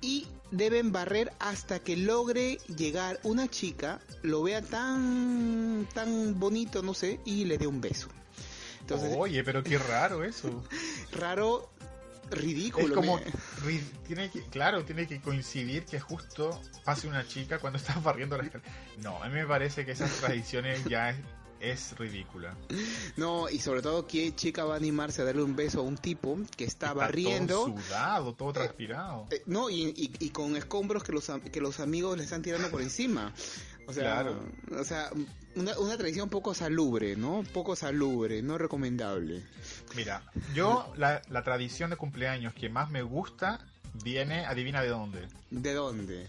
y 0.00 0.26
deben 0.50 0.90
barrer 0.90 1.32
hasta 1.38 1.78
que 1.78 1.96
logre 1.96 2.58
llegar 2.76 3.20
una 3.22 3.48
chica, 3.48 4.00
lo 4.22 4.42
vea 4.42 4.62
tan 4.62 5.86
tan 5.94 6.38
bonito, 6.38 6.82
no 6.82 6.92
sé, 6.92 7.20
y 7.24 7.44
le 7.44 7.56
dé 7.56 7.66
un 7.66 7.80
beso. 7.80 8.08
Entonces, 8.80 9.14
Oye, 9.16 9.44
pero 9.44 9.62
qué 9.62 9.78
raro 9.78 10.24
eso. 10.24 10.64
raro, 11.12 11.70
ridículo. 12.30 12.86
Es 12.88 12.92
como, 12.92 13.16
me- 13.18 13.24
ri- 13.66 13.82
tiene 14.06 14.30
que, 14.30 14.42
claro, 14.46 14.84
tiene 14.84 15.06
que 15.06 15.20
coincidir 15.20 15.84
que 15.84 16.00
justo 16.00 16.60
pase 16.84 17.08
una 17.08 17.26
chica 17.26 17.58
cuando 17.58 17.78
está 17.78 17.98
barriendo 18.00 18.36
la 18.36 18.44
escalera. 18.44 18.70
No, 18.98 19.22
a 19.22 19.28
mí 19.28 19.34
me 19.34 19.46
parece 19.46 19.84
que 19.84 19.92
esas 19.92 20.10
tradiciones 20.20 20.84
ya 20.84 21.10
es, 21.10 21.16
es 21.60 21.98
ridícula. 21.98 22.56
No, 23.16 23.48
y 23.50 23.58
sobre 23.58 23.82
todo, 23.82 24.06
¿qué 24.06 24.34
chica 24.34 24.64
va 24.64 24.74
a 24.74 24.76
animarse 24.78 25.22
a 25.22 25.24
darle 25.26 25.42
un 25.42 25.54
beso 25.56 25.80
a 25.80 25.82
un 25.82 25.96
tipo 25.98 26.38
que 26.56 26.64
está, 26.64 26.86
Está 26.88 26.94
barriendo? 26.98 27.66
todo 27.66 27.78
sudado, 27.82 28.34
todo 28.34 28.52
transpirado. 28.52 29.26
Eh, 29.30 29.42
no, 29.46 29.68
y, 29.68 29.82
y- 29.96 30.12
y 30.18 30.30
con 30.30 30.56
escombros 30.56 31.02
que 31.02 31.12
los, 31.12 31.30
que 31.52 31.60
los 31.60 31.80
amigos 31.80 32.16
le 32.16 32.24
están 32.24 32.40
tirando 32.42 32.70
por 32.70 32.80
encima. 32.80 33.32
O 33.86 33.92
sea, 33.92 34.22
Claro. 34.22 34.40
o 34.78 34.84
sea 34.84 35.10
una, 35.56 35.76
una 35.80 35.96
tradición 35.98 36.28
poco 36.30 36.54
salubre, 36.54 37.16
¿no? 37.16 37.42
Poco 37.52 37.74
salubre, 37.74 38.40
no 38.40 38.56
recomendable. 38.56 39.42
Mira, 39.96 40.22
yo 40.54 40.92
la, 40.96 41.22
la 41.28 41.42
tradición 41.42 41.90
de 41.90 41.96
cumpleaños 41.96 42.54
que 42.54 42.68
más 42.68 42.90
me 42.90 43.02
gusta 43.02 43.60
viene, 44.04 44.46
adivina 44.46 44.82
de 44.82 44.88
dónde. 44.88 45.28
¿De 45.50 45.74
dónde? 45.74 46.28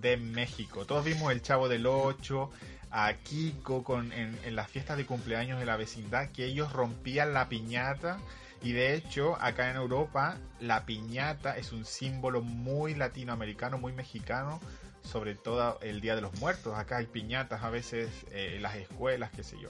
de 0.00 0.16
México. 0.16 0.84
Todos 0.84 1.04
vimos 1.04 1.32
el 1.32 1.42
Chavo 1.42 1.68
del 1.68 1.86
8, 1.86 2.50
a 2.90 3.12
Kiko 3.14 3.84
con, 3.84 4.12
en, 4.12 4.38
en 4.44 4.56
las 4.56 4.68
fiestas 4.68 4.96
de 4.96 5.06
cumpleaños 5.06 5.60
de 5.60 5.66
la 5.66 5.76
vecindad, 5.76 6.30
que 6.30 6.46
ellos 6.46 6.72
rompían 6.72 7.34
la 7.34 7.48
piñata. 7.48 8.18
Y 8.62 8.72
de 8.72 8.94
hecho, 8.94 9.36
acá 9.40 9.70
en 9.70 9.76
Europa, 9.76 10.36
la 10.60 10.84
piñata 10.84 11.56
es 11.56 11.72
un 11.72 11.84
símbolo 11.84 12.42
muy 12.42 12.94
latinoamericano, 12.94 13.78
muy 13.78 13.92
mexicano, 13.92 14.60
sobre 15.02 15.34
todo 15.34 15.78
el 15.80 16.00
Día 16.00 16.14
de 16.14 16.20
los 16.20 16.38
Muertos. 16.40 16.76
Acá 16.78 16.98
hay 16.98 17.06
piñatas 17.06 17.62
a 17.62 17.70
veces 17.70 18.10
eh, 18.30 18.54
en 18.56 18.62
las 18.62 18.76
escuelas, 18.76 19.30
qué 19.30 19.42
sé 19.42 19.58
yo. 19.60 19.68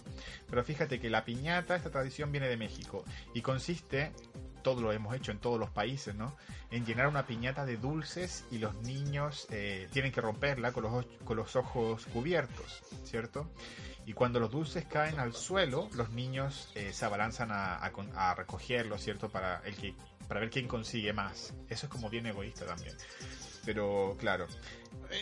Pero 0.49 0.65
fíjate 0.65 1.01
que 1.01 1.11
la 1.11 1.25
piñata, 1.25 1.77
esta 1.77 1.91
tradición 1.91 2.33
viene 2.33 2.49
de 2.49 2.57
México 2.57 3.05
y 3.35 3.43
consiste, 3.43 4.13
todo 4.63 4.83
lo 4.83 4.93
hemos 4.93 5.15
hecho 5.15 5.33
en 5.33 5.39
todos 5.39 5.59
los 5.59 5.71
países, 5.71 6.15
¿no? 6.15 6.37
En 6.71 6.85
llenar 6.85 7.07
una 7.09 7.27
piñata 7.27 7.65
de 7.65 7.77
dulces 7.77 8.45
y 8.51 8.59
los 8.59 8.75
niños 8.83 9.47
eh, 9.51 9.89
tienen 9.93 10.13
que 10.13 10.21
romperla 10.21 10.73
con 10.73 10.83
los, 10.83 11.07
con 11.25 11.37
los 11.37 11.57
ojos 11.57 12.07
cubiertos, 12.07 12.83
¿cierto? 13.05 13.51
Y 14.07 14.13
cuando 14.13 14.41
los 14.41 14.51
dulces 14.51 14.85
caen 14.87 15.19
al 15.21 15.35
suelo, 15.35 15.89
los 15.95 16.11
niños 16.11 16.71
eh, 16.75 16.93
se 16.93 17.05
abalanzan 17.05 17.51
a, 17.53 17.77
a 17.77 17.91
a 18.15 18.35
recogerlos, 18.35 19.01
¿cierto? 19.03 19.29
Para, 19.29 19.63
el 19.65 19.77
que, 19.77 19.95
para 20.27 20.41
ver 20.41 20.51
quién 20.51 20.67
consigue 20.67 21.13
más. 21.13 21.55
Eso 21.69 21.87
es 21.87 21.93
como 21.93 22.09
bien 22.11 22.27
egoísta 22.27 22.67
también. 22.67 22.97
Pero 23.65 24.17
claro, 24.19 24.47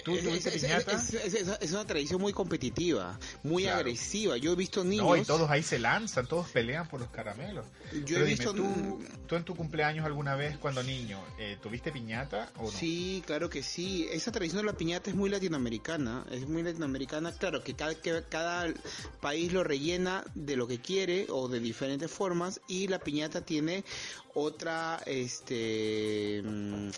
¿Tú 0.05 0.15
Es- 0.17 0.23
tuviste 0.25 0.55
es, 0.55 0.63
piñata? 0.63 0.93
es- 0.93 1.15
es- 1.15 1.35
es- 1.35 1.49
es 1.61 1.73
una 1.73 1.87
tradición 1.87 2.21
muy 2.21 2.35
competitiva, 2.35 3.19
muy 3.43 3.63
Claro. 3.63 3.79
agresiva. 3.79 4.37
Yo 4.37 4.53
he 4.53 4.55
visto 4.55 4.85
niños. 4.85 5.07
No, 5.07 5.17
y 5.17 5.25
todos 5.25 5.49
ahí 5.51 5.63
se 5.63 5.79
lanzan, 5.79 6.27
todos 6.27 6.49
pelean 6.49 6.87
por 6.89 7.01
los 7.01 7.09
caramelos. 7.09 7.65
Yo 7.93 8.01
Pero 8.05 8.21
he 8.21 8.25
dime, 8.25 8.29
visto. 8.37 8.53
¿tú, 8.53 8.99
tú 9.27 9.37
en 9.37 9.45
tu 9.45 9.57
cumpleaños 9.57 10.05
alguna 10.05 10.35
vez 10.35 10.59
cuando 10.59 10.83
niño, 10.83 11.19
eh, 11.39 11.57
¿tuviste 11.63 11.91
piñata 11.91 12.51
o 12.59 12.65
no? 12.65 12.71
Sí, 12.71 13.23
claro 13.27 13.49
que 13.49 13.63
sí. 13.63 14.07
Esa 14.13 14.31
tradición 14.31 14.61
de 14.67 14.73
la 14.73 14.77
piñata 14.77 15.09
es 15.09 15.17
muy 15.17 15.31
latinoamericana. 15.31 16.27
Es 16.31 16.47
muy 16.47 16.63
latinoamericana. 16.63 17.33
Claro 17.33 17.65
que 17.65 17.75
cada, 17.75 17.95
que 17.95 18.23
cada 18.29 18.67
país 19.23 19.53
lo 19.55 19.65
rellena 19.65 20.23
de 20.35 20.57
lo 20.57 20.67
que 20.69 20.81
quiere 20.83 21.27
o 21.31 21.49
de 21.49 21.61
diferentes 21.61 22.11
formas. 22.11 22.61
Y 22.69 22.89
la 22.89 22.99
piñata 22.99 23.41
tiene 23.41 23.85
otra, 24.35 25.03
este, 25.07 26.43
mm, 26.45 26.91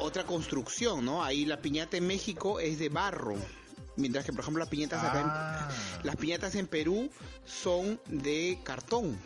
otra 0.00 0.24
construcción, 0.24 1.04
¿no? 1.04 1.22
Ahí 1.22 1.44
la 1.44 1.60
piñata 1.60 1.93
en 1.94 2.06
México 2.06 2.60
es 2.60 2.78
de 2.78 2.88
barro. 2.88 3.36
Mientras 3.96 4.24
que, 4.24 4.32
por 4.32 4.40
ejemplo, 4.40 4.60
las 4.60 4.68
piñatas 4.68 5.02
acá 5.04 5.20
en- 5.20 5.26
Ah, 5.28 5.68
las 6.02 6.16
piñatas 6.16 6.54
en 6.56 6.66
Perú 6.66 7.10
son 7.46 8.00
de 8.08 8.58
cartón. 8.64 9.16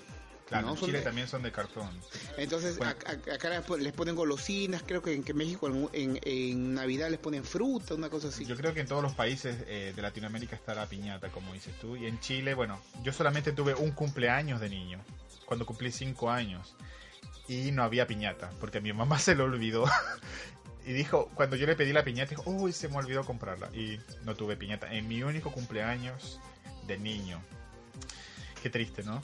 claro, 0.46 0.68
¿no? 0.68 0.72
en 0.74 0.80
Chile 0.80 0.98
de- 0.98 1.04
también 1.04 1.28
son 1.28 1.42
de 1.42 1.52
cartón. 1.52 1.88
Entonces 2.38 2.78
Bueno. 2.78 2.94
a- 3.06 3.10
a- 3.32 3.34
acá 3.34 3.50
les 3.78 3.92
ponen 3.92 4.14
golosinas, 4.14 4.82
creo 4.86 5.02
que 5.02 5.12
en 5.14 5.22
que 5.22 5.34
México 5.34 5.66
en, 5.68 5.88
en- 5.92 6.20
en 6.22 6.74
Navidad 6.74 7.10
les 7.10 7.18
ponen 7.18 7.44
fruta, 7.44 7.94
una 7.94 8.08
cosa 8.08 8.28
así. 8.28 8.46
Yo 8.46 8.56
creo 8.56 8.72
que 8.72 8.80
en 8.80 8.86
todos 8.86 9.02
los 9.02 9.12
países 9.14 9.56
eh, 9.66 9.92
de 9.94 10.00
Latinoamérica 10.02 10.56
está 10.56 10.74
la 10.74 10.86
piñata, 10.86 11.28
como 11.30 11.52
dices 11.52 11.74
tú. 11.80 11.96
Y 11.96 12.06
en 12.06 12.18
Chile, 12.20 12.54
bueno, 12.54 12.80
yo 13.02 13.12
solamente 13.12 13.52
tuve 13.52 13.74
un 13.74 13.90
cumpleaños 13.90 14.58
de 14.60 14.70
niño, 14.70 15.00
cuando 15.44 15.66
cumplí 15.66 15.92
cinco 15.92 16.30
años. 16.30 16.74
Y 17.46 17.70
no 17.72 17.82
había 17.82 18.06
piñata, 18.06 18.50
porque 18.60 18.78
a 18.78 18.80
mi 18.82 18.92
mamá 18.94 19.18
se 19.18 19.34
lo 19.34 19.44
olvidó. 19.44 19.84
Y 20.88 20.94
dijo, 20.94 21.30
cuando 21.34 21.54
yo 21.54 21.66
le 21.66 21.76
pedí 21.76 21.92
la 21.92 22.02
piñata, 22.02 22.30
dijo, 22.30 22.44
uy, 22.46 22.72
se 22.72 22.88
me 22.88 22.96
olvidó 22.96 23.22
comprarla. 23.22 23.68
Y 23.74 24.00
no 24.24 24.34
tuve 24.34 24.56
piñata. 24.56 24.90
En 24.90 25.06
mi 25.06 25.22
único 25.22 25.52
cumpleaños 25.52 26.40
de 26.86 26.96
niño. 26.96 27.42
Qué 28.62 28.70
triste, 28.70 29.02
¿no? 29.02 29.20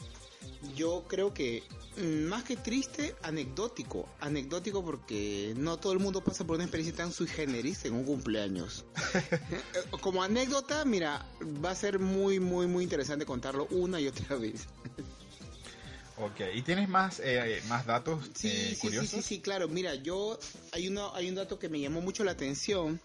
Yo 0.76 1.06
creo 1.08 1.32
que 1.32 1.62
mm, 1.96 2.28
más 2.28 2.44
que 2.44 2.58
triste, 2.58 3.16
anecdótico. 3.22 4.06
Anecdótico 4.20 4.84
porque 4.84 5.54
no 5.56 5.78
todo 5.78 5.94
el 5.94 6.00
mundo 6.00 6.22
pasa 6.22 6.44
por 6.44 6.56
una 6.56 6.64
experiencia 6.64 6.98
tan 6.98 7.10
sui 7.14 7.28
generis 7.28 7.86
en 7.86 7.94
un 7.94 8.04
cumpleaños. 8.04 8.84
Eh, 9.14 9.96
Como 10.02 10.22
anécdota, 10.22 10.84
mira, 10.84 11.24
va 11.64 11.70
a 11.70 11.74
ser 11.74 11.98
muy, 11.98 12.40
muy, 12.40 12.66
muy 12.66 12.84
interesante 12.84 13.24
contarlo 13.24 13.68
una 13.70 13.98
y 14.00 14.08
otra 14.08 14.36
vez. 14.36 14.66
Ok, 16.16 16.40
¿y 16.54 16.62
tienes 16.62 16.88
más, 16.88 17.20
eh, 17.24 17.60
más 17.68 17.86
datos 17.86 18.30
Sí, 18.34 18.48
eh, 18.48 18.50
sí, 18.68 18.74
sí, 18.74 18.80
curiosos? 18.80 19.10
sí, 19.10 19.22
sí, 19.22 19.40
claro. 19.40 19.68
Mira, 19.68 19.94
yo 19.96 20.38
hay 20.72 20.88
uno, 20.88 21.12
hay 21.14 21.28
un 21.28 21.34
dato 21.34 21.58
que 21.58 21.68
me 21.68 21.80
llamó 21.80 22.00
mucho 22.00 22.22
la 22.22 22.32
atención 22.32 23.00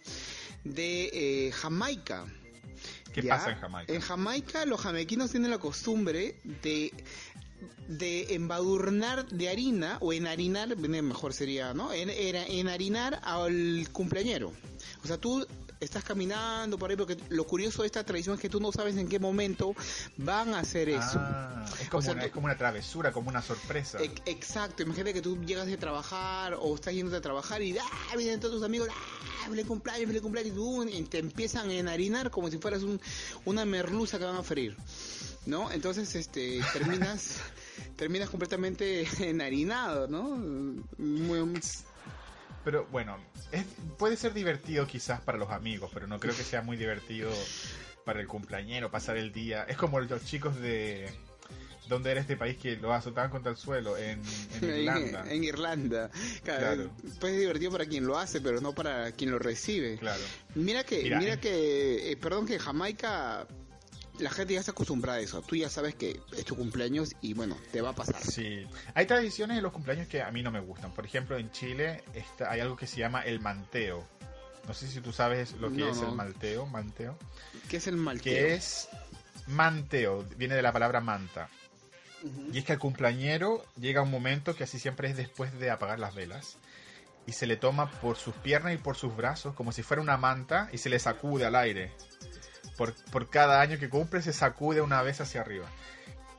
de 0.64 1.10
eh, 1.48 1.52
Jamaica. 1.52 2.26
¿Qué 3.12 3.24
¿Ya? 3.24 3.38
pasa 3.38 3.52
en 3.52 3.60
Jamaica? 3.60 3.94
En 3.94 4.02
Jamaica 4.02 4.66
los 4.66 4.82
jamaiquinos 4.82 5.32
tienen 5.32 5.50
la 5.50 5.58
costumbre 5.58 6.36
de 6.62 6.94
de 7.88 8.36
embadurnar 8.36 9.28
de 9.30 9.50
harina 9.50 9.98
o 10.00 10.14
enharinar, 10.14 10.78
mejor 10.78 11.34
sería, 11.34 11.74
¿no? 11.74 11.92
En, 11.92 12.10
era 12.10 12.46
enharinar 12.46 13.20
al 13.24 13.88
cumpleañero. 13.92 14.54
O 15.04 15.08
sea, 15.08 15.18
tú 15.18 15.46
estás 15.80 16.04
caminando 16.04 16.78
por 16.78 16.90
ahí 16.90 16.98
porque 16.98 17.18
lo 17.30 17.46
curioso 17.46 17.84
de 17.84 17.88
esta 17.88 18.04
tradición 18.04 18.36
es 18.36 18.42
que 18.42 18.50
tú 18.50 18.60
no 18.60 18.72
sabes 18.72 18.98
en 18.98 19.08
qué 19.08 19.20
momento 19.20 19.76
van 20.18 20.54
a 20.54 20.60
hacer 20.60 20.90
eso. 20.90 21.18
Ah, 21.20 21.66
es, 21.82 21.88
como 21.90 22.00
O 22.00 22.02
sea, 22.02 22.14
una, 22.14 22.26
es 22.26 22.32
como 22.32 22.46
una 22.46 22.58
travesura, 22.58 23.12
como 23.12 23.30
una 23.30 23.42
sorpresa. 23.42 23.98
Ex- 24.02 24.22
Exacto, 24.26 24.84
imagínate 24.84 25.14
que 25.14 25.22
tú 25.22 25.42
llegas 25.44 25.68
de 25.68 25.78
trabajar 25.78 26.56
o 26.60 26.76
estás 26.76 26.94
yendo 26.94 27.16
a 27.16 27.22
trabajar 27.22 27.62
y 27.62 27.78
¡ah! 27.78 28.16
vienen 28.18 28.40
todos 28.40 28.56
tus 28.56 28.64
amigos, 28.64 28.90
¡ah! 28.90 29.50
feliz 29.50 29.66
cumpleaños, 29.66 30.08
feliz 30.08 30.22
cumpleaños, 30.22 30.52
y 30.54 30.56
tú 30.56 30.84
y 30.84 31.02
te 31.04 31.20
empiezan 31.20 31.70
a 31.70 31.74
enharinar 31.74 32.30
como 32.30 32.50
si 32.50 32.58
fueras 32.58 32.84
un, 32.84 33.00
una 33.46 33.64
merluza 33.66 34.20
que 34.20 34.26
van 34.26 34.36
a 34.36 34.44
freír, 34.44 34.76
¿no? 35.46 35.72
Entonces, 35.72 36.14
este, 36.16 36.62
terminas, 36.74 37.38
terminas 37.96 38.30
completamente 38.30 39.08
enharinado, 39.20 40.08
¿no? 40.08 40.24
Muy- 40.98 41.60
Pero 42.64 42.86
bueno, 42.92 43.18
es, 43.52 43.66
puede 43.98 44.16
ser 44.18 44.34
divertido 44.34 44.86
quizás 44.88 45.22
para 45.22 45.38
los 45.38 45.50
amigos, 45.50 45.90
pero 45.94 46.08
no 46.08 46.20
creo 46.20 46.36
que 46.36 46.44
sea 46.44 46.62
muy 46.62 46.78
divertido 46.78 47.32
para 48.06 48.20
el 48.22 48.28
cumpleañero, 48.28 48.92
pasar 48.92 49.18
el 49.18 49.32
día. 49.32 49.64
Es 49.64 49.78
como 49.78 50.00
los 50.00 50.26
chicos 50.26 50.60
de... 50.60 51.10
¿Dónde 51.88 52.12
era 52.12 52.22
este 52.22 52.38
país 52.38 52.56
que 52.56 52.76
lo 52.76 52.94
azotaban 52.94 53.32
contra 53.32 53.50
el 53.50 53.58
suelo? 53.58 53.98
En, 53.98 54.22
en 54.62 54.64
Irlanda. 54.82 55.26
en 55.28 55.44
Irlanda. 55.44 56.12
Claro, 56.44 56.60
Claro. 56.76 56.92
Pues 57.20 57.34
es 57.34 57.40
divertido 57.40 57.72
para 57.72 57.88
quien 57.88 58.06
lo 58.06 58.20
hace, 58.20 58.42
pero 58.42 58.62
no 58.62 58.74
para 58.74 59.12
quien 59.14 59.32
lo 59.32 59.40
recibe. 59.40 59.98
Claro. 59.98 60.22
Mira 60.54 60.84
que, 60.84 61.02
Mira, 61.02 61.18
mira 61.20 61.34
en- 61.34 61.40
que, 61.40 62.12
eh, 62.12 62.18
perdón 62.18 62.46
que 62.46 62.60
Jamaica, 62.60 63.48
la 64.20 64.30
gente 64.30 64.54
ya 64.54 64.60
está 64.60 64.72
acostumbrada 64.72 65.18
a 65.20 65.22
eso. 65.22 65.42
Tú 65.42 65.56
ya 65.56 65.70
sabes 65.70 65.96
que 65.96 66.20
es 66.38 66.46
tu 66.46 66.56
cumpleaños 66.56 67.16
y 67.22 67.34
bueno, 67.34 67.58
te 67.72 67.82
va 67.82 67.90
a 67.90 67.96
pasar. 67.96 68.22
Sí. 68.22 68.66
Hay 68.94 69.06
tradiciones 69.06 69.58
en 69.58 69.64
los 69.64 69.72
cumpleaños 69.72 70.08
que 70.08 70.22
a 70.22 70.32
mí 70.32 70.44
no 70.44 70.52
me 70.52 70.60
gustan. 70.60 70.92
Por 70.94 71.06
ejemplo, 71.06 71.38
en 71.38 71.52
Chile 71.52 72.04
está, 72.14 72.52
hay 72.52 72.60
algo 72.60 72.76
que 72.76 72.88
se 72.88 72.98
llama 72.98 73.22
el 73.22 73.40
manteo. 73.40 74.06
No 74.68 74.74
sé 74.74 74.88
si 74.88 75.02
tú 75.02 75.12
sabes 75.12 75.54
lo 75.54 75.70
que 75.72 75.78
No, 75.78 75.90
es 75.90 75.98
no. 75.98 76.10
el 76.10 76.16
manteo, 76.16 76.66
manteo. 76.68 77.18
¿Qué 77.70 77.78
es 77.78 77.88
el 77.88 77.98
malteo? 77.98 78.34
Que 78.34 78.54
es 78.54 78.88
manteo, 79.48 80.24
viene 80.38 80.56
de 80.56 80.62
la 80.62 80.72
palabra 80.72 81.00
manta. 81.02 81.50
Y 82.52 82.58
es 82.60 82.66
que 82.66 82.74
al 82.74 82.80
cumpleañero 82.80 83.66
llega 83.80 84.02
un 84.02 84.12
momento 84.12 84.56
que 84.56 84.66
así 84.66 84.78
siempre 84.78 85.10
es 85.10 85.16
después 85.18 85.58
de 85.58 85.72
apagar 85.72 86.00
las 86.00 86.14
velas. 86.14 86.58
Y 87.26 87.32
se 87.32 87.48
le 87.48 87.58
toma 87.58 87.90
por 88.02 88.18
sus 88.18 88.34
piernas 88.36 88.74
y 88.74 88.78
por 88.78 88.96
sus 88.98 89.16
brazos 89.16 89.54
como 89.56 89.72
si 89.72 89.84
fuera 89.84 90.02
una 90.02 90.18
manta 90.18 90.68
y 90.74 90.78
se 90.80 90.90
le 90.90 91.00
sacude 91.00 91.46
al 91.46 91.56
aire. 91.56 91.92
Por, 92.80 92.94
por 93.12 93.30
cada 93.30 93.60
año 93.60 93.78
que 93.78 93.90
cumple 93.90 94.22
se 94.22 94.32
sacude 94.32 94.80
una 94.80 95.02
vez 95.02 95.20
hacia 95.20 95.42
arriba. 95.42 95.68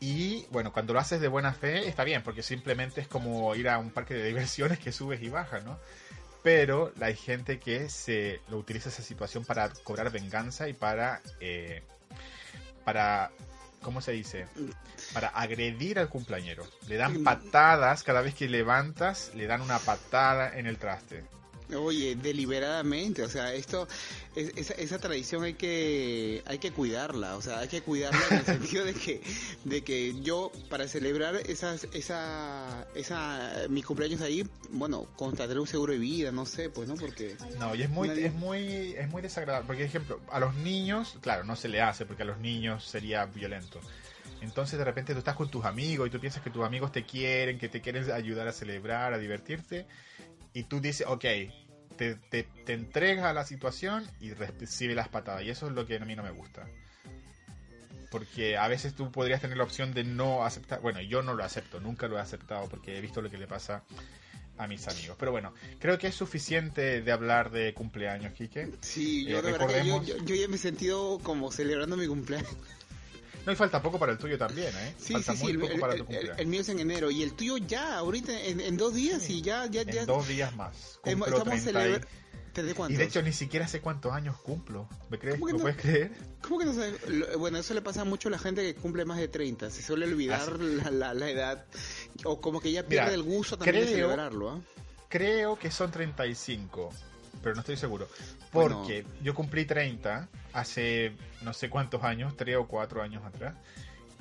Y 0.00 0.46
bueno, 0.50 0.72
cuando 0.72 0.94
lo 0.94 0.98
haces 1.00 1.20
de 1.20 1.28
buena 1.28 1.52
fe 1.52 1.86
está 1.86 2.02
bien, 2.02 2.22
porque 2.22 2.42
simplemente 2.42 3.02
es 3.02 3.08
como 3.08 3.54
ir 3.54 3.68
a 3.68 3.76
un 3.76 3.90
parque 3.90 4.14
de 4.14 4.24
diversiones 4.24 4.78
que 4.78 4.90
subes 4.90 5.20
y 5.20 5.28
bajas, 5.28 5.62
¿no? 5.66 5.78
Pero 6.42 6.94
hay 7.02 7.14
gente 7.14 7.58
que 7.60 7.90
se 7.90 8.40
lo 8.48 8.56
utiliza 8.56 8.88
esa 8.88 9.02
situación 9.02 9.44
para 9.44 9.68
cobrar 9.84 10.10
venganza 10.10 10.66
y 10.66 10.72
para... 10.72 11.20
eh, 11.40 11.82
para 12.86 13.30
¿cómo 13.82 14.00
se 14.00 14.12
dice? 14.12 14.46
Para 15.12 15.28
agredir 15.28 15.98
al 15.98 16.08
cumpleañero. 16.08 16.66
Le 16.88 16.96
dan 16.96 17.22
patadas 17.22 18.02
cada 18.02 18.22
vez 18.22 18.34
que 18.34 18.48
levantas, 18.48 19.32
le 19.34 19.46
dan 19.46 19.60
una 19.60 19.78
patada 19.78 20.58
en 20.58 20.66
el 20.66 20.78
traste. 20.78 21.24
Oye, 21.76 22.16
deliberadamente, 22.16 23.22
o 23.22 23.28
sea, 23.28 23.54
esto, 23.54 23.86
es- 24.34 24.52
esa, 24.56 24.74
esa 24.74 24.98
tradición 24.98 25.44
hay 25.44 25.54
que, 25.54 26.42
hay 26.46 26.58
que 26.58 26.72
cuidarla, 26.72 27.36
o 27.36 27.42
sea, 27.42 27.60
hay 27.60 27.68
que 27.68 27.82
cuidarla 27.82 28.20
en 28.30 28.36
el 28.38 28.44
sentido 28.46 28.84
de 28.84 28.94
que, 28.94 29.20
de 29.64 29.82
que 29.82 30.20
yo 30.22 30.50
para 30.68 30.88
celebrar 30.88 31.36
esas, 31.36 31.86
esa, 31.92 32.86
esa, 32.94 33.52
mi 33.68 33.82
cumpleaños 33.82 34.20
ahí, 34.20 34.46
bueno, 34.70 35.06
contrataré 35.16 35.60
un 35.60 35.66
seguro 35.66 35.92
de 35.92 35.98
vida, 35.98 36.32
no 36.32 36.46
sé, 36.46 36.70
pues, 36.70 36.88
¿no? 36.88 36.94
Porque 36.96 37.36
No, 37.58 37.74
y 37.74 37.82
es 37.82 37.90
muy, 37.90 38.08
Nadie- 38.08 38.26
es 38.26 38.34
muy, 38.34 38.58
es 38.96 39.08
muy 39.08 39.22
desagradable. 39.22 39.66
Porque, 39.66 39.82
por 39.84 39.88
ejemplo, 39.88 40.20
a 40.30 40.40
los 40.40 40.54
niños, 40.56 41.16
claro, 41.20 41.44
no 41.44 41.56
se 41.56 41.68
le 41.68 41.80
hace 41.80 42.04
porque 42.06 42.22
a 42.22 42.26
los 42.26 42.38
niños 42.38 42.84
sería 42.84 43.24
violento. 43.26 43.80
Entonces 44.42 44.78
de 44.78 44.84
repente 44.86 45.12
tú 45.12 45.18
estás 45.18 45.36
con 45.36 45.50
tus 45.50 45.66
amigos 45.66 46.08
y 46.08 46.10
tú 46.10 46.18
piensas 46.18 46.42
que 46.42 46.48
tus 46.48 46.64
amigos 46.64 46.92
te 46.92 47.04
quieren, 47.04 47.58
que 47.58 47.68
te 47.68 47.82
quieren 47.82 48.10
ayudar 48.10 48.48
a 48.48 48.52
celebrar, 48.52 49.12
a 49.12 49.18
divertirte. 49.18 49.86
Y 50.52 50.64
tú 50.64 50.80
dices, 50.80 51.06
ok, 51.08 51.24
te, 51.96 52.14
te, 52.30 52.44
te 52.64 52.72
entregas 52.72 53.24
a 53.26 53.32
la 53.32 53.44
situación 53.44 54.04
y 54.20 54.32
recibe 54.32 54.94
las 54.94 55.08
patadas. 55.08 55.42
Y 55.44 55.50
eso 55.50 55.66
es 55.68 55.72
lo 55.72 55.86
que 55.86 55.96
a 55.96 56.04
mí 56.04 56.16
no 56.16 56.22
me 56.22 56.30
gusta. 56.30 56.66
Porque 58.10 58.56
a 58.56 58.66
veces 58.66 58.94
tú 58.94 59.12
podrías 59.12 59.40
tener 59.40 59.56
la 59.56 59.62
opción 59.64 59.94
de 59.94 60.02
no 60.02 60.44
aceptar. 60.44 60.80
Bueno, 60.80 61.00
yo 61.00 61.22
no 61.22 61.34
lo 61.34 61.44
acepto, 61.44 61.78
nunca 61.80 62.08
lo 62.08 62.16
he 62.18 62.20
aceptado 62.20 62.68
porque 62.68 62.98
he 62.98 63.00
visto 63.00 63.22
lo 63.22 63.30
que 63.30 63.38
le 63.38 63.46
pasa 63.46 63.84
a 64.58 64.66
mis 64.66 64.88
amigos. 64.88 65.16
Pero 65.18 65.30
bueno, 65.30 65.54
creo 65.78 65.96
que 65.98 66.08
es 66.08 66.14
suficiente 66.16 67.02
de 67.02 67.12
hablar 67.12 67.50
de 67.52 67.72
cumpleaños, 67.72 68.32
Quique. 68.32 68.68
sí, 68.80 69.26
Eh, 69.28 69.30
yo 69.30 69.36
yo, 69.36 69.42
recordemos- 69.42 70.04
yo, 70.06 70.16
yo 70.24 70.34
ya 70.34 70.48
me 70.48 70.56
he 70.56 70.58
sentido 70.58 71.20
como 71.22 71.52
celebrando 71.52 71.96
mi 71.96 72.06
cumpleaños. 72.08 72.50
No, 73.46 73.52
y 73.52 73.56
falta 73.56 73.80
poco 73.82 73.98
para 73.98 74.12
el 74.12 74.18
tuyo 74.18 74.36
también, 74.38 74.68
¿eh? 74.76 74.94
Sí, 74.98 75.12
falta 75.14 75.32
sí, 75.32 75.38
sí, 75.38 75.44
muy 75.44 75.52
el, 75.52 75.58
poco 75.60 75.72
el- 75.74 75.80
para 75.80 75.96
tu 75.96 76.04
cumpleaños. 76.04 76.38
el 76.38 76.46
mío 76.46 76.60
es 76.60 76.68
en 76.68 76.80
enero 76.80 77.10
y 77.10 77.22
el 77.22 77.32
tuyo 77.32 77.56
ya, 77.56 77.96
ahorita 77.98 78.32
en, 78.44 78.60
en 78.60 78.76
dos 78.76 78.94
días 78.94 79.22
Sí. 79.22 79.38
y 79.38 79.42
ya, 79.42 79.66
ya, 79.66 79.82
ya. 79.82 80.00
en 80.02 80.06
dos 80.06 80.28
días 80.28 80.54
más. 80.56 80.98
Cumplo 81.02 81.24
estamos 81.26 81.44
30 81.44 81.56
y- 81.56 81.60
celebrando. 81.60 82.06
¿Desde 82.52 82.74
cuántos? 82.74 82.94
Y 82.94 82.98
de 82.98 83.04
hecho 83.04 83.22
ni 83.22 83.32
siquiera 83.32 83.68
sé 83.68 83.80
cuántos 83.80 84.12
años 84.12 84.36
cumplo. 84.40 84.88
¿Me 85.08 85.18
crees? 85.20 85.36
¿Cómo 85.36 85.46
que 85.46 85.52
¿Me 85.52 85.58
no? 85.58 85.62
puedes 85.62 85.78
creer? 85.80 86.12
¿Cómo 86.42 86.58
que 86.58 86.64
no 86.64 86.74
sabes? 86.74 87.08
Lo- 87.08 87.38
Bueno, 87.38 87.58
eso 87.58 87.74
le 87.74 87.80
pasa 87.80 88.04
mucho 88.04 88.26
a 88.28 88.32
la 88.32 88.38
gente 88.40 88.62
que 88.62 88.74
cumple 88.74 89.04
más 89.04 89.18
de 89.18 89.28
30. 89.28 89.70
Se 89.70 89.82
suele 89.82 90.06
olvidar 90.06 90.58
la, 90.58 90.90
la, 90.90 91.14
la 91.14 91.30
edad. 91.30 91.64
O 92.24 92.40
como 92.40 92.60
que 92.60 92.72
ya 92.72 92.82
pierde 92.84 93.04
Mira, 93.06 93.14
el 93.14 93.22
gusto 93.22 93.56
también 93.56 93.86
de 93.86 93.92
celebrarlo. 93.92 94.50
¿ah? 94.50 94.60
Creo 95.08 95.58
que 95.60 95.70
son 95.70 95.92
35, 95.92 96.92
pero 97.42 97.54
no 97.54 97.60
estoy 97.60 97.76
seguro. 97.76 98.08
Bueno. 98.52 98.78
Porque 98.78 99.04
yo 99.22 99.34
cumplí 99.34 99.64
30 99.64 100.28
hace 100.52 101.12
no 101.42 101.52
sé 101.52 101.70
cuántos 101.70 102.02
años, 102.04 102.36
3 102.36 102.56
o 102.56 102.66
4 102.66 103.02
años 103.02 103.24
atrás. 103.24 103.54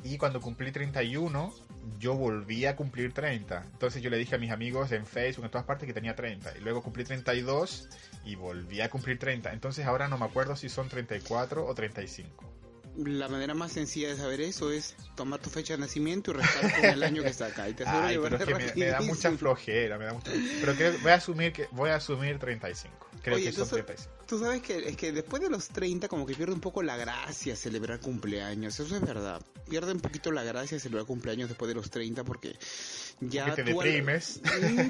Y 0.04 0.18
cuando 0.18 0.40
cumplí 0.40 0.72
31, 0.72 1.54
yo 2.00 2.16
volví 2.16 2.66
a 2.66 2.76
cumplir 2.76 3.14
30. 3.14 3.64
Entonces 3.74 4.02
yo 4.02 4.10
le 4.10 4.18
dije 4.18 4.36
a 4.36 4.38
mis 4.38 4.52
amigos 4.52 4.92
en 4.92 5.06
Facebook, 5.06 5.46
en 5.46 5.52
todas 5.52 5.66
partes, 5.66 5.88
que 5.88 5.94
tenía 5.94 6.16
30. 6.16 6.58
Y 6.58 6.62
luego 6.62 6.82
cumplí 6.82 7.04
32 7.04 7.90
y 8.24 8.36
volví 8.36 8.82
a 8.82 8.90
cumplir 8.90 9.20
30. 9.20 9.52
Entonces 9.52 9.86
ahora 9.86 10.08
no 10.08 10.18
me 10.18 10.26
acuerdo 10.26 10.56
si 10.56 10.70
son 10.70 10.88
34 10.88 11.66
o 11.66 11.76
35. 11.76 12.54
La 13.06 13.30
manera 13.30 13.54
más 13.54 13.72
sencilla 13.72 14.10
de 14.10 14.18
saber 14.18 14.42
eso 14.42 14.72
es 14.72 14.96
tomar 15.16 15.40
tu 15.40 15.50
fecha 15.50 15.74
de 15.74 15.80
nacimiento 15.80 16.32
y 16.32 16.34
restar 16.36 16.76
con 16.76 16.86
el 16.90 17.04
año 17.04 17.22
que 17.22 17.30
está 17.30 17.46
acá. 17.48 17.70
Y 17.70 17.74
te 17.74 17.86
Ay, 17.86 18.16
que 18.16 18.22
pero 18.22 18.36
es 18.38 18.46
que 18.46 18.56
me, 18.56 18.74
me 18.76 18.86
da 18.88 19.02
mucha 19.02 19.32
flojera, 19.32 19.98
me 19.98 20.06
da 20.06 20.14
mucha... 20.14 20.32
Pero 20.60 20.76
creo- 20.76 21.00
voy 21.02 21.12
a 21.12 21.16
asumir 21.16 21.54
que 21.54 21.68
voy 21.72 21.92
a 21.92 21.96
asumir 21.96 22.40
35. 22.40 23.09
Creo 23.22 23.36
Oye, 23.36 23.46
que 23.46 23.52
son 23.52 23.64
entonces- 23.64 23.86
35. 23.86 24.20
Tú 24.30 24.38
sabes 24.40 24.62
que 24.62 24.90
es 24.90 24.96
que 24.96 25.12
después 25.12 25.42
de 25.42 25.50
los 25.50 25.70
30 25.70 26.08
como 26.08 26.26
que 26.28 26.36
pierde 26.36 26.54
un 26.54 26.62
poco 26.62 26.84
la 26.84 26.96
gracia 26.98 27.56
celebrar 27.56 28.00
cumpleaños. 28.00 28.80
Eso 28.80 28.96
es 28.96 29.02
verdad. 29.02 29.42
Pierde 29.68 29.92
un 29.92 30.00
poquito 30.02 30.32
la 30.32 30.44
gracia 30.44 30.80
celebrar 30.80 31.08
cumpleaños 31.08 31.50
después 31.50 31.68
de 31.68 31.74
los 31.74 31.90
30 31.90 32.24
porque 32.24 32.56
ya 33.22 33.56
te 33.56 33.64
tú 33.64 33.72
deprimes. 33.80 34.40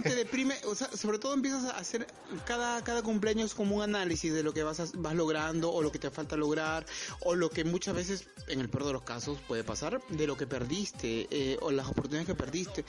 Te 0.04 0.16
deprime, 0.16 0.56
o 0.66 0.76
sea, 0.76 0.90
sobre 0.92 1.20
todo 1.20 1.34
empiezas 1.34 1.64
a 1.66 1.78
hacer 1.78 2.06
cada, 2.46 2.84
cada 2.84 3.02
cumpleaños 3.02 3.56
como 3.56 3.78
un 3.78 3.82
análisis 3.84 4.34
de 4.34 4.44
lo 4.44 4.54
que 4.54 4.64
vas, 4.64 4.82
a- 4.82 4.88
vas 4.96 5.16
logrando 5.16 5.72
o 5.72 5.82
lo 5.82 5.92
que 5.92 6.00
te 6.00 6.12
falta 6.12 6.36
lograr 6.36 6.86
o 7.22 7.34
lo 7.34 7.50
que 7.50 7.64
muchas 7.64 7.96
veces, 7.96 8.26
en 8.50 8.60
el 8.60 8.68
peor 8.70 8.88
de 8.88 8.94
los 8.94 9.04
casos, 9.04 9.40
puede 9.48 9.64
pasar, 9.64 10.02
de 10.10 10.28
lo 10.28 10.36
que 10.36 10.48
perdiste 10.48 11.28
eh, 11.32 11.58
o 11.62 11.72
las 11.72 11.88
oportunidades 11.88 12.28
que 12.28 12.36
perdiste 12.36 12.84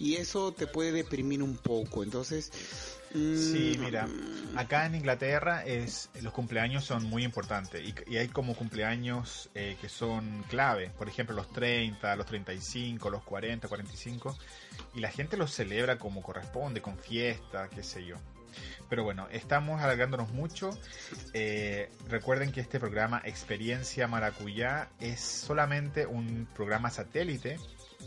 y 0.00 0.16
eso 0.16 0.52
te 0.52 0.66
puede 0.66 0.90
deprimir 0.90 1.44
un 1.44 1.56
poco. 1.56 2.02
Entonces, 2.02 2.50
Sí, 3.12 3.76
mira, 3.78 4.08
acá 4.56 4.86
en 4.86 4.94
Inglaterra 4.94 5.64
es 5.64 6.08
los 6.22 6.32
cumpleaños 6.32 6.84
son 6.84 7.04
muy 7.04 7.24
importantes 7.24 7.82
y, 7.82 7.94
y 8.10 8.16
hay 8.16 8.28
como 8.28 8.54
cumpleaños 8.54 9.50
eh, 9.54 9.76
que 9.80 9.88
son 9.88 10.42
clave, 10.48 10.90
por 10.96 11.08
ejemplo 11.08 11.36
los 11.36 11.50
30, 11.52 12.16
los 12.16 12.26
35, 12.26 13.10
los 13.10 13.22
40, 13.22 13.68
45 13.68 14.38
y 14.94 15.00
la 15.00 15.10
gente 15.10 15.36
los 15.36 15.52
celebra 15.52 15.98
como 15.98 16.22
corresponde, 16.22 16.80
con 16.80 16.96
fiesta, 16.96 17.68
qué 17.68 17.82
sé 17.82 18.04
yo. 18.04 18.16
Pero 18.88 19.04
bueno, 19.04 19.28
estamos 19.30 19.80
alargándonos 19.80 20.30
mucho. 20.32 20.70
Eh, 21.32 21.90
recuerden 22.08 22.52
que 22.52 22.60
este 22.60 22.78
programa 22.78 23.22
Experiencia 23.24 24.06
Maracuyá 24.06 24.90
es 25.00 25.20
solamente 25.20 26.06
un 26.06 26.46
programa 26.54 26.90
satélite 26.90 27.58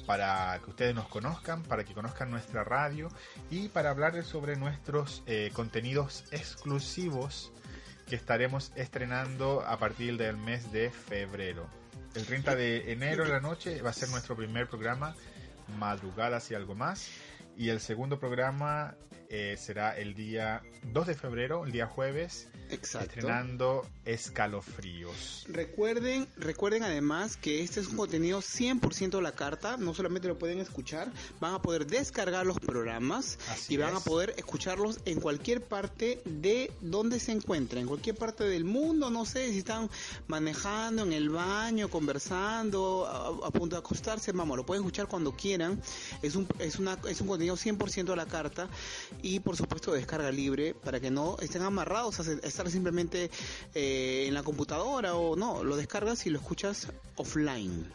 para 0.05 0.59
que 0.63 0.69
ustedes 0.69 0.95
nos 0.95 1.07
conozcan, 1.07 1.63
para 1.63 1.83
que 1.83 1.93
conozcan 1.93 2.29
nuestra 2.29 2.63
radio 2.63 3.09
y 3.49 3.69
para 3.69 3.89
hablarles 3.89 4.25
sobre 4.27 4.55
nuestros 4.55 5.23
eh, 5.25 5.51
contenidos 5.53 6.25
exclusivos 6.31 7.51
que 8.07 8.15
estaremos 8.15 8.71
estrenando 8.75 9.63
a 9.65 9.77
partir 9.77 10.17
del 10.17 10.37
mes 10.37 10.71
de 10.71 10.91
febrero. 10.91 11.67
El 12.13 12.25
30 12.25 12.55
de 12.55 12.91
enero 12.91 13.25
de 13.25 13.31
la 13.31 13.41
noche 13.41 13.81
va 13.81 13.89
a 13.89 13.93
ser 13.93 14.09
nuestro 14.09 14.35
primer 14.35 14.67
programa, 14.67 15.15
Madrugadas 15.77 16.51
y 16.51 16.55
algo 16.55 16.75
más. 16.75 17.09
Y 17.57 17.69
el 17.69 17.79
segundo 17.79 18.19
programa 18.19 18.95
eh, 19.29 19.55
será 19.57 19.97
el 19.97 20.13
día 20.13 20.61
2 20.93 21.07
de 21.07 21.15
febrero, 21.15 21.65
el 21.65 21.71
día 21.71 21.87
jueves, 21.87 22.47
Exacto. 22.69 23.07
estrenando 23.07 23.87
Escalofríos. 24.05 25.45
Recuerden, 25.49 26.27
recuerden 26.37 26.83
además 26.83 27.37
que 27.37 27.63
este 27.63 27.79
es 27.79 27.87
un 27.87 27.97
contenido 27.97 28.39
100% 28.39 29.17
a 29.17 29.21
la 29.21 29.31
carta, 29.31 29.77
no 29.77 29.93
solamente 29.93 30.27
lo 30.27 30.37
pueden 30.37 30.59
escuchar, 30.59 31.11
van 31.39 31.55
a 31.55 31.61
poder 31.61 31.87
descargar 31.87 32.45
los 32.45 32.59
programas 32.59 33.39
Así 33.49 33.73
y 33.73 33.77
van 33.77 33.95
a 33.95 33.99
poder 33.99 34.33
escucharlos 34.37 34.99
en 35.05 35.19
cualquier 35.19 35.61
parte 35.61 36.21
de 36.25 36.71
donde 36.81 37.19
se 37.19 37.31
encuentren, 37.31 37.81
en 37.81 37.87
cualquier 37.87 38.15
parte 38.15 38.43
del 38.43 38.63
mundo, 38.63 39.09
no 39.09 39.25
sé 39.25 39.51
si 39.51 39.59
están 39.59 39.89
manejando 40.27 41.03
en 41.03 41.13
el 41.13 41.29
baño, 41.29 41.89
conversando, 41.89 43.05
a, 43.07 43.47
a 43.47 43.51
punto 43.51 43.75
de 43.75 43.79
acostarse, 43.79 44.31
vamos, 44.31 44.57
lo 44.57 44.65
pueden 44.65 44.83
escuchar 44.83 45.07
cuando 45.07 45.35
quieran. 45.35 45.81
Es 46.21 46.35
un 46.35 46.47
es 46.59 46.77
una 46.77 46.97
es 47.09 47.21
un 47.21 47.27
contenido 47.27 47.55
100% 47.55 48.11
a 48.11 48.15
la 48.15 48.25
carta 48.25 48.67
y 49.21 49.39
por 49.39 49.55
supuesto 49.55 49.91
descarga 49.93 50.31
libre 50.31 50.73
para 50.73 50.99
que 50.99 51.11
no 51.11 51.37
estén 51.41 51.61
amarrados 51.61 52.19
a 52.19 52.31
estar 52.47 52.69
simplemente 52.69 53.29
eh, 53.73 54.25
en 54.27 54.33
la 54.33 54.43
computadora 54.43 55.15
o 55.15 55.35
no, 55.35 55.63
lo 55.63 55.75
descargas 55.77 56.25
y 56.25 56.29
lo 56.29 56.39
escuchas 56.39 56.91
offline. 57.15 57.85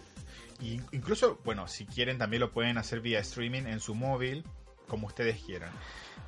Y 0.61 0.81
incluso, 0.93 1.39
bueno, 1.45 1.69
si 1.69 1.87
quieren 1.87 2.19
también 2.19 2.41
lo 2.41 2.53
pueden 2.53 2.77
hacer 2.79 3.01
vía 3.01 3.21
streaming 3.21 3.63
en 3.63 3.81
su 3.81 3.95
móvil, 3.95 4.45
como 4.89 5.07
ustedes 5.07 5.41
quieran. 5.43 5.73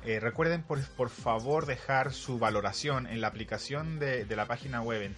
Eh, 0.05 0.19
recuerden 0.19 0.63
por, 0.63 0.81
por 0.95 1.09
favor 1.09 1.65
dejar 1.65 2.13
su 2.13 2.39
valoración 2.39 3.07
en 3.07 3.21
la 3.21 3.27
aplicación 3.27 3.99
de, 3.99 4.25
de 4.25 4.35
la 4.35 4.47
página 4.47 4.81
web 4.81 5.01
en 5.03 5.15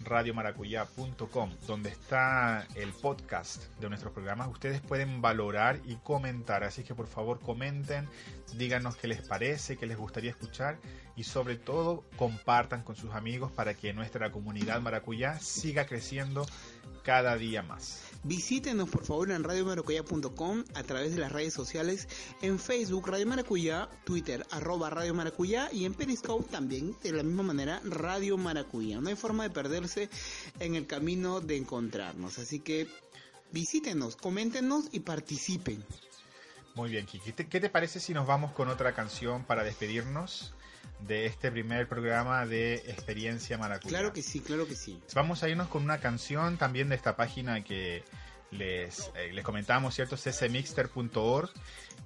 www.radiomaracuyá.com 0.00 1.50
donde 1.66 1.90
está 1.90 2.66
el 2.74 2.92
podcast 2.92 3.64
de 3.78 3.88
nuestros 3.88 4.12
programas. 4.12 4.48
Ustedes 4.48 4.80
pueden 4.80 5.20
valorar 5.20 5.80
y 5.84 5.96
comentar, 5.96 6.64
así 6.64 6.82
que 6.82 6.94
por 6.94 7.06
favor 7.06 7.40
comenten, 7.40 8.08
díganos 8.54 8.96
qué 8.96 9.08
les 9.08 9.22
parece, 9.22 9.76
qué 9.76 9.86
les 9.86 9.98
gustaría 9.98 10.30
escuchar 10.30 10.78
y 11.16 11.24
sobre 11.24 11.56
todo 11.56 12.04
compartan 12.16 12.82
con 12.82 12.96
sus 12.96 13.12
amigos 13.12 13.52
para 13.52 13.74
que 13.74 13.92
nuestra 13.92 14.30
comunidad 14.30 14.80
maracuyá 14.80 15.38
siga 15.38 15.86
creciendo 15.86 16.46
cada 17.10 17.36
día 17.36 17.60
más. 17.64 18.02
Visítenos 18.22 18.88
por 18.88 19.04
favor 19.04 19.32
en 19.32 19.42
radiomaracuyá.com 19.42 20.62
a 20.74 20.82
través 20.84 21.12
de 21.12 21.18
las 21.18 21.32
redes 21.32 21.52
sociales, 21.52 22.06
en 22.40 22.60
Facebook 22.60 23.08
Radio 23.08 23.26
Maracuyá, 23.26 23.88
Twitter 24.04 24.46
arroba 24.52 24.90
Radio 24.90 25.12
Maracuyá 25.12 25.70
y 25.72 25.86
en 25.86 25.94
Periscope 25.94 26.48
también 26.52 26.94
de 27.02 27.10
la 27.10 27.24
misma 27.24 27.42
manera 27.42 27.80
Radio 27.82 28.36
Maracuyá. 28.36 29.00
No 29.00 29.08
hay 29.08 29.16
forma 29.16 29.42
de 29.42 29.50
perderse 29.50 30.08
en 30.60 30.76
el 30.76 30.86
camino 30.86 31.40
de 31.40 31.56
encontrarnos, 31.56 32.38
así 32.38 32.60
que 32.60 32.86
visítenos, 33.50 34.14
coméntenos 34.14 34.84
y 34.92 35.00
participen. 35.00 35.84
Muy 36.76 36.90
bien, 36.90 37.06
Kiki. 37.06 37.32
¿Te- 37.32 37.48
¿Qué 37.48 37.58
te 37.58 37.70
parece 37.70 37.98
si 37.98 38.14
nos 38.14 38.28
vamos 38.28 38.52
con 38.52 38.68
otra 38.68 38.94
canción 38.94 39.42
para 39.44 39.64
despedirnos 39.64 40.52
de 41.06 41.26
este 41.26 41.50
primer 41.50 41.88
programa 41.88 42.46
de 42.46 42.74
Experiencia 42.86 43.58
Maracuyá? 43.58 43.88
Claro 43.98 44.12
que 44.12 44.22
sí, 44.22 44.40
claro 44.40 44.66
que 44.66 44.74
sí. 44.76 45.00
Vamos 45.14 45.42
a 45.42 45.48
irnos 45.48 45.68
con 45.68 45.82
una 45.82 45.98
canción 45.98 46.56
también 46.56 46.88
de 46.88 46.96
esta 46.96 47.16
página 47.16 47.62
que 47.64 48.02
les, 48.50 49.10
eh, 49.14 49.32
les 49.32 49.44
comentamos, 49.44 49.94
¿cierto? 49.94 50.16
ccmixter.org 50.16 51.50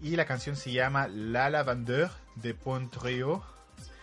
y 0.02 0.16
la 0.16 0.26
canción 0.26 0.56
se 0.56 0.72
llama 0.72 1.08
La 1.08 1.50
Lavandeur 1.50 2.10
de 2.36 2.54
Pontreo. 2.54 3.44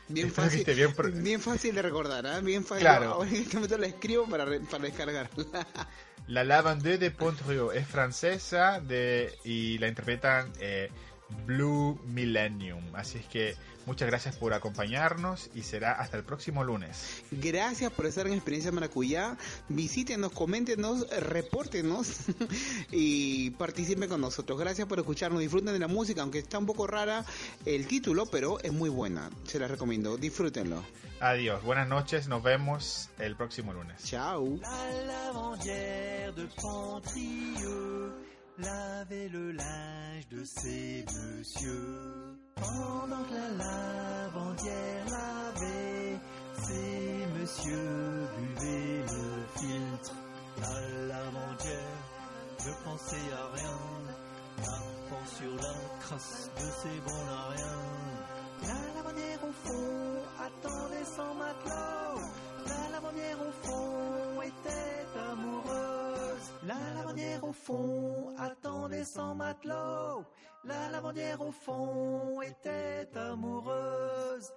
Bien 0.08 0.28
Espero 0.28 0.50
fácil, 0.50 0.76
bien 0.76 0.94
pro- 0.94 1.12
bien 1.12 1.40
fácil 1.40 1.74
de 1.76 1.82
recordar, 1.82 2.28
¿ah? 2.28 2.40
bien 2.42 2.66
fácil. 2.66 2.82
Claro. 2.82 3.14
Ahora 3.14 3.30
en 3.30 3.36
este 3.36 3.56
momento 3.56 3.78
la 3.78 3.88
escribo 3.88 4.28
para, 4.28 4.44
re- 4.46 4.60
para 4.60 4.84
descargar. 4.84 5.30
La 6.28 6.44
Lavandeur 6.44 7.00
de 7.00 7.12
Pontreo 7.12 7.72
es 7.72 7.88
francesa 7.88 8.80
de, 8.80 9.34
y 9.44 9.78
la 9.80 9.88
interpretan 9.88 10.52
eh, 10.60 10.90
Blue 11.46 12.00
Millennium. 12.06 12.84
Así 12.94 13.18
es 13.18 13.26
que 13.26 13.56
muchas 13.86 14.08
gracias 14.08 14.36
por 14.36 14.54
acompañarnos 14.54 15.50
y 15.54 15.64
será 15.64 15.94
hasta 15.94 16.18
el 16.18 16.24
próximo 16.24 16.64
lunes. 16.64 17.24
Gracias 17.32 17.92
por 17.92 18.06
estar 18.06 18.28
en 18.28 18.34
Experiencia 18.34 18.72
Maracuyá. 18.72 19.38
Visítenos, 19.70 20.32
coméntenos, 20.32 21.08
repórtenos 21.10 22.10
y 22.92 23.52
participen 23.52 24.10
con 24.10 24.22
nosotros. 24.22 24.60
Gracias 24.60 24.88
por 24.88 25.00
escucharnos. 25.00 25.40
Disfruten 25.40 25.74
de 25.74 25.80
la 25.80 25.88
música, 25.88 26.22
aunque 26.22 26.40
está 26.40 26.58
un 26.58 26.66
poco 26.66 26.88
rara 26.88 27.26
el 27.66 27.88
título, 27.88 28.26
pero 28.26 28.60
es 28.60 28.72
muy 28.72 28.90
buena. 28.90 29.30
Se 29.46 29.60
la 29.60 29.68
recomiendo. 29.68 30.18
Disfrútenlo. 30.18 30.84
Adiós, 31.22 31.64
buenas 31.64 31.88
noches, 31.88 32.28
nos 32.28 32.42
vemos 32.42 33.10
el 33.20 33.36
próximo 33.36 33.74
lunes. 33.74 34.04
Chao. 34.04 34.58
La 38.62 38.68
lavandière 38.68 39.02
de 39.02 39.02
Pontrieux 39.02 39.02
lavait 39.10 39.30
le 39.30 39.52
linge 39.52 40.28
de 40.30 40.44
ces 40.44 41.06
messieurs. 41.06 42.38
Pendant 42.56 43.24
que 43.24 43.34
la 43.34 43.66
lavandière 43.66 45.06
lavait, 45.10 46.20
ces 46.64 47.40
messieurs 47.40 48.28
buvaient 48.38 49.02
le 49.02 49.60
filtre. 49.60 50.16
La 50.60 51.08
lavandière 51.08 52.02
ne 52.66 52.74
pensait 52.84 53.32
à 53.34 53.56
rien, 53.56 53.80
tapant 54.58 55.26
sur 55.38 55.56
la 55.56 55.76
crasse 56.00 56.52
de 56.56 56.68
ses 56.82 57.00
bons 57.06 57.26
rien. 57.56 57.78
La 58.62 58.80
lavandière 58.96 59.40
au 59.44 59.52
fond 59.52 60.22
attendait 60.40 61.06
son 61.06 61.34
matelot. 61.36 62.22
La 62.68 62.90
lavandière 62.92 63.38
au 63.42 63.52
fond 63.66 64.42
était 64.44 65.20
amoureuse. 65.32 66.48
La 66.64 66.76
lavandière 66.96 67.44
au 67.44 67.54
fond 67.54 68.01
son 69.04 69.36
matelot. 69.36 70.26
La 70.64 70.90
lavandière 70.90 71.42
au 71.42 71.52
fond 71.52 72.42
était 72.42 73.10
amoureuse. 73.16 74.52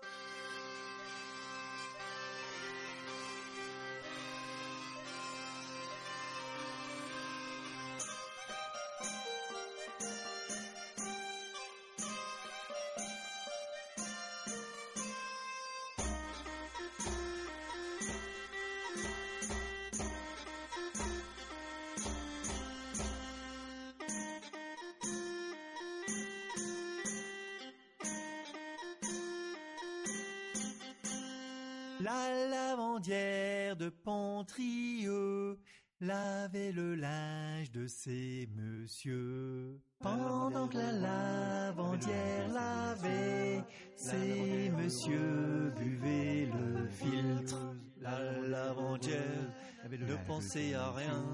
De 34.45 34.51
Pontrieux 34.51 35.59
lavait 36.01 36.73
le 36.73 36.95
linge 36.95 37.71
de 37.71 37.87
ces 37.87 38.49
messieurs. 38.55 39.81
Pendant 40.01 40.69
que 40.69 40.77
la 40.77 40.93
lavandière 40.93 42.49
lavait, 42.49 43.63
ces 43.97 44.71
messieurs 44.77 45.73
buvaient 45.79 46.49
le 46.53 46.87
filtre. 46.89 47.59
La 48.01 48.21
lavandière 48.49 49.51
ne 49.91 50.17
pensait 50.27 50.75
à 50.75 50.91
rien, 50.93 51.25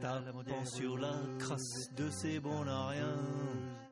tapant 0.00 0.64
sur 0.64 0.96
la 0.96 1.20
crasse 1.38 1.92
de 1.94 2.08
ses 2.10 2.40
bons 2.40 2.66
à 2.66 2.88
rien. 2.88 3.18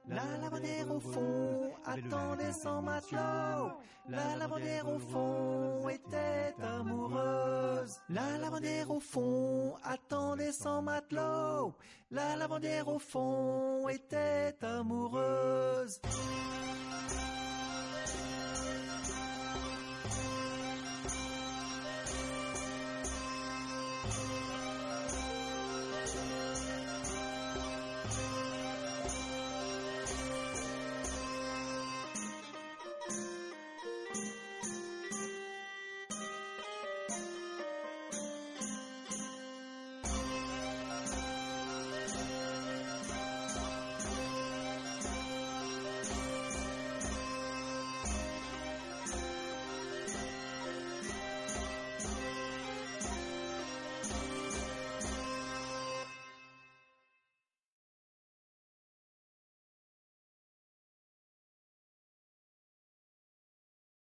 La 0.08 0.38
lavandière 0.40 0.90
au 0.90 1.00
fond 1.00 1.70
attendait 1.84 2.52
son 2.52 2.82
matelot. 2.82 3.72
La 4.08 4.36
lavandière 4.36 4.88
au 4.88 4.98
fond 4.98 5.88
était 5.88 6.54
amoureuse. 6.62 7.98
La 8.08 8.38
lavandière 8.38 8.90
au 8.90 9.00
fond 9.00 9.74
attendait 9.84 10.52
son 10.52 10.82
matelot. 10.82 11.74
La 12.10 12.36
lavandière 12.36 12.88
au 12.88 12.98
fond 12.98 13.86
était 13.88 14.54
amoureuse. 14.62 16.00